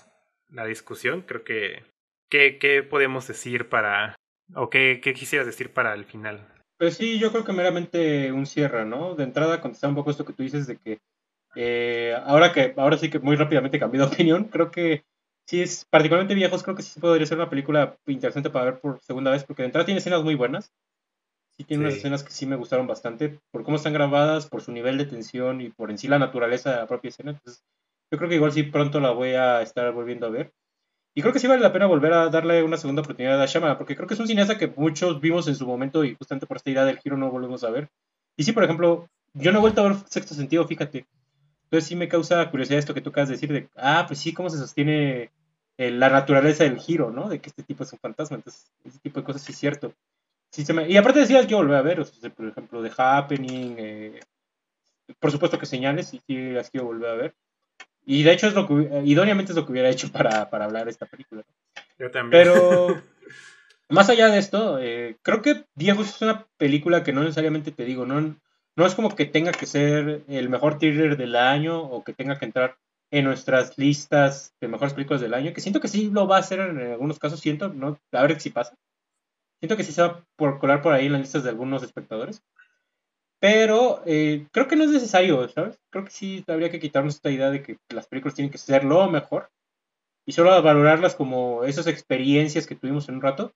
[0.51, 1.85] la discusión, creo que,
[2.29, 4.15] ¿qué, qué podemos decir para,
[4.55, 6.47] o qué, qué quisieras decir para el final?
[6.77, 9.15] Pues sí, yo creo que meramente un cierre, ¿no?
[9.15, 10.99] De entrada, contestar un poco esto que tú dices de que
[11.57, 15.05] eh, ahora que ahora sí que muy rápidamente cambié de opinión, creo que
[15.47, 19.01] sí es particularmente viejos, creo que sí podría ser una película interesante para ver por
[19.01, 20.73] segunda vez, porque de entrada tiene escenas muy buenas.
[21.57, 24.73] Sí tiene unas escenas que sí me gustaron bastante, por cómo están grabadas, por su
[24.73, 27.31] nivel de tensión y por en sí la naturaleza de la propia escena.
[27.31, 27.65] Entonces,
[28.11, 30.53] yo creo que igual sí pronto la voy a estar volviendo a ver.
[31.15, 33.79] Y creo que sí vale la pena volver a darle una segunda oportunidad a Shyamalan,
[33.79, 36.57] porque creo que es un cineasta que muchos vimos en su momento y justamente por
[36.57, 37.89] esta idea del giro no volvemos a ver.
[38.37, 41.07] Y sí, por ejemplo, yo no he vuelto a ver Sexto Sentido, fíjate.
[41.65, 44.33] Entonces sí me causa curiosidad esto que tú acabas de decir de, ah, pues sí,
[44.33, 45.31] cómo se sostiene
[45.77, 47.29] eh, la naturaleza del giro, ¿no?
[47.29, 48.37] De que este tipo es un fantasma.
[48.37, 49.93] Entonces, ese tipo de cosas sí es cierto.
[50.51, 50.89] Sí se me...
[50.89, 54.21] Y aparte decía que volver a ver, o sea, por ejemplo, The Happening, eh,
[55.19, 57.35] por supuesto que señales, y sí las quiero volver a ver.
[58.07, 60.85] Y de hecho es lo que idóneamente es lo que hubiera hecho para, para hablar
[60.85, 61.43] de esta película.
[61.99, 62.45] Yo también.
[62.45, 63.03] Pero
[63.89, 67.85] más allá de esto, eh, creo que Diego es una película que no necesariamente te
[67.85, 68.37] digo, no,
[68.77, 72.39] no es como que tenga que ser el mejor thriller del año o que tenga
[72.39, 72.77] que entrar
[73.11, 76.41] en nuestras listas de mejores películas del año, que siento que sí lo va a
[76.41, 77.99] hacer en algunos casos, siento, ¿no?
[78.13, 78.75] A ver si pasa.
[79.61, 82.43] Siento que sí se va por colar por ahí en las listas de algunos espectadores.
[83.39, 85.79] Pero eh, creo que no es necesario, ¿sabes?
[85.91, 88.85] Creo que sí habría que quitarnos esta idea de que las películas tienen que ser
[88.85, 89.51] lo mejor
[90.27, 93.53] y solo valorarlas como esas experiencias que tuvimos en un rato.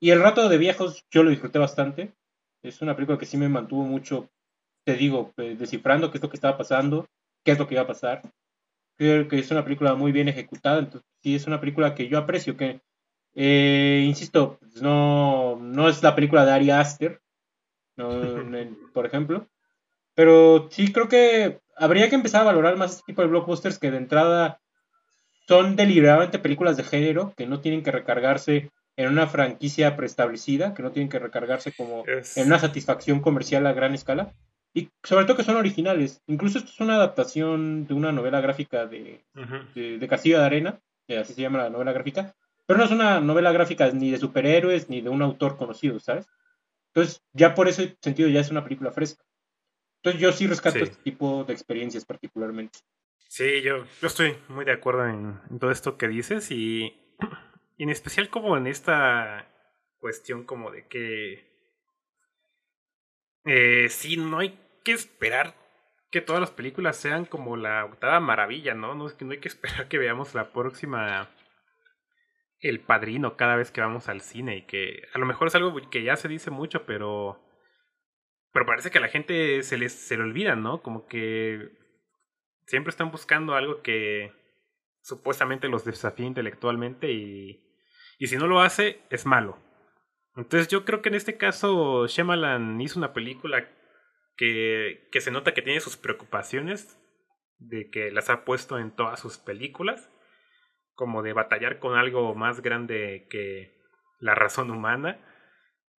[0.00, 2.14] Y el rato de viejos yo lo disfruté bastante.
[2.62, 4.30] Es una película que sí me mantuvo mucho,
[4.88, 7.06] te digo, descifrando qué es lo que estaba pasando,
[7.44, 8.22] qué es lo que iba a pasar.
[8.96, 12.16] Creo que es una película muy bien ejecutada, entonces sí es una película que yo
[12.16, 12.80] aprecio, que,
[13.34, 17.20] eh, insisto, pues no, no es la película de Ari Aster,
[18.94, 19.46] por ejemplo.
[20.14, 23.90] Pero sí creo que habría que empezar a valorar más este tipo de blockbusters que
[23.90, 24.58] de entrada
[25.46, 30.82] son deliberadamente películas de género que no tienen que recargarse en una franquicia preestablecida, que
[30.82, 34.32] no tienen que recargarse como en una satisfacción comercial a gran escala.
[34.74, 36.22] Y sobre todo que son originales.
[36.26, 39.24] Incluso esto es una adaptación de una novela gráfica de,
[39.74, 42.34] de, Castillo de Arena, así se llama la novela gráfica.
[42.66, 46.26] Pero no es una novela gráfica ni de superhéroes ni de un autor conocido, ¿sabes?
[46.92, 49.24] Entonces, ya por ese sentido ya es una película fresca.
[50.02, 52.80] Entonces, yo sí rescato este tipo de experiencias particularmente.
[53.28, 56.98] Sí, yo, yo estoy muy de acuerdo en, todo esto que dices y,
[57.78, 59.48] en especial como en esta
[59.98, 61.57] cuestión como de que
[63.44, 65.54] eh, sí, no hay que esperar
[66.10, 68.94] que todas las películas sean como la octava maravilla, ¿no?
[68.94, 71.30] No, no hay que esperar que veamos la próxima
[72.60, 75.74] el padrino cada vez que vamos al cine y que a lo mejor es algo
[75.90, 77.40] que ya se dice mucho, pero
[78.52, 80.82] pero parece que a la gente se les se le olvida, ¿no?
[80.82, 81.70] Como que
[82.66, 84.32] siempre están buscando algo que
[85.02, 87.64] supuestamente los desafíe intelectualmente y
[88.18, 89.58] Y si no lo hace, es malo.
[90.38, 93.68] Entonces yo creo que en este caso Shyamalan hizo una película
[94.36, 96.96] que, que se nota que tiene sus preocupaciones,
[97.58, 100.08] de que las ha puesto en todas sus películas,
[100.94, 103.76] como de batallar con algo más grande que
[104.20, 105.18] la razón humana,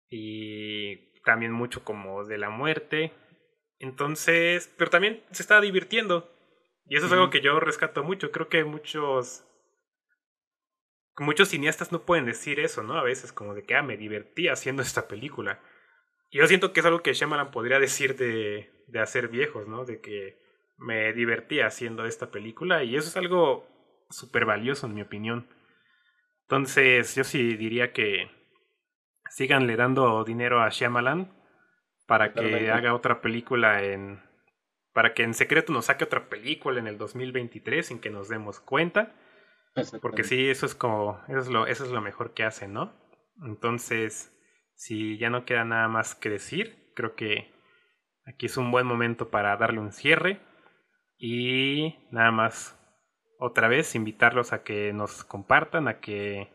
[0.09, 3.11] y también mucho como de la muerte.
[3.77, 6.33] Entonces, pero también se está divirtiendo.
[6.85, 8.31] Y eso es algo que yo rescato mucho.
[8.31, 9.45] Creo que muchos
[11.19, 12.97] muchos cineastas no pueden decir eso, ¿no?
[12.97, 15.59] A veces como de que, ah, me divertí haciendo esta película.
[16.29, 19.85] Y yo siento que es algo que Shyamalan podría decir de, de hacer viejos, ¿no?
[19.85, 20.37] De que
[20.77, 23.67] me divertí haciendo esta película y eso es algo
[24.09, 25.47] súper valioso en mi opinión.
[26.43, 28.31] Entonces yo sí diría que
[29.29, 31.31] síganle dando dinero a Shyamalan
[32.07, 34.21] para que haga otra película en...
[34.93, 38.59] para que en secreto nos saque otra película en el 2023 sin que nos demos
[38.59, 39.13] cuenta
[40.01, 42.93] porque sí, eso es como, eso es lo, eso es lo mejor que hacen, ¿no?
[43.43, 44.33] Entonces,
[44.75, 47.53] si ya no queda nada más que decir, creo que
[48.25, 50.39] aquí es un buen momento para darle un cierre
[51.17, 52.77] y nada más
[53.39, 56.53] otra vez invitarlos a que nos compartan, a que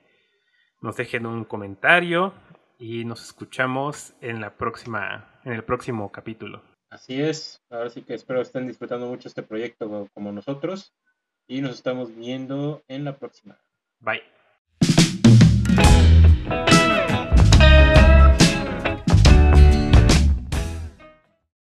[0.81, 2.35] nos dejen un comentario
[2.79, 6.63] y nos escuchamos en la próxima, en el próximo capítulo.
[6.91, 10.95] Así es, ahora sí que espero estén disfrutando mucho este proyecto como nosotros
[11.47, 13.59] y nos estamos viendo en la próxima.
[14.01, 14.34] Bye.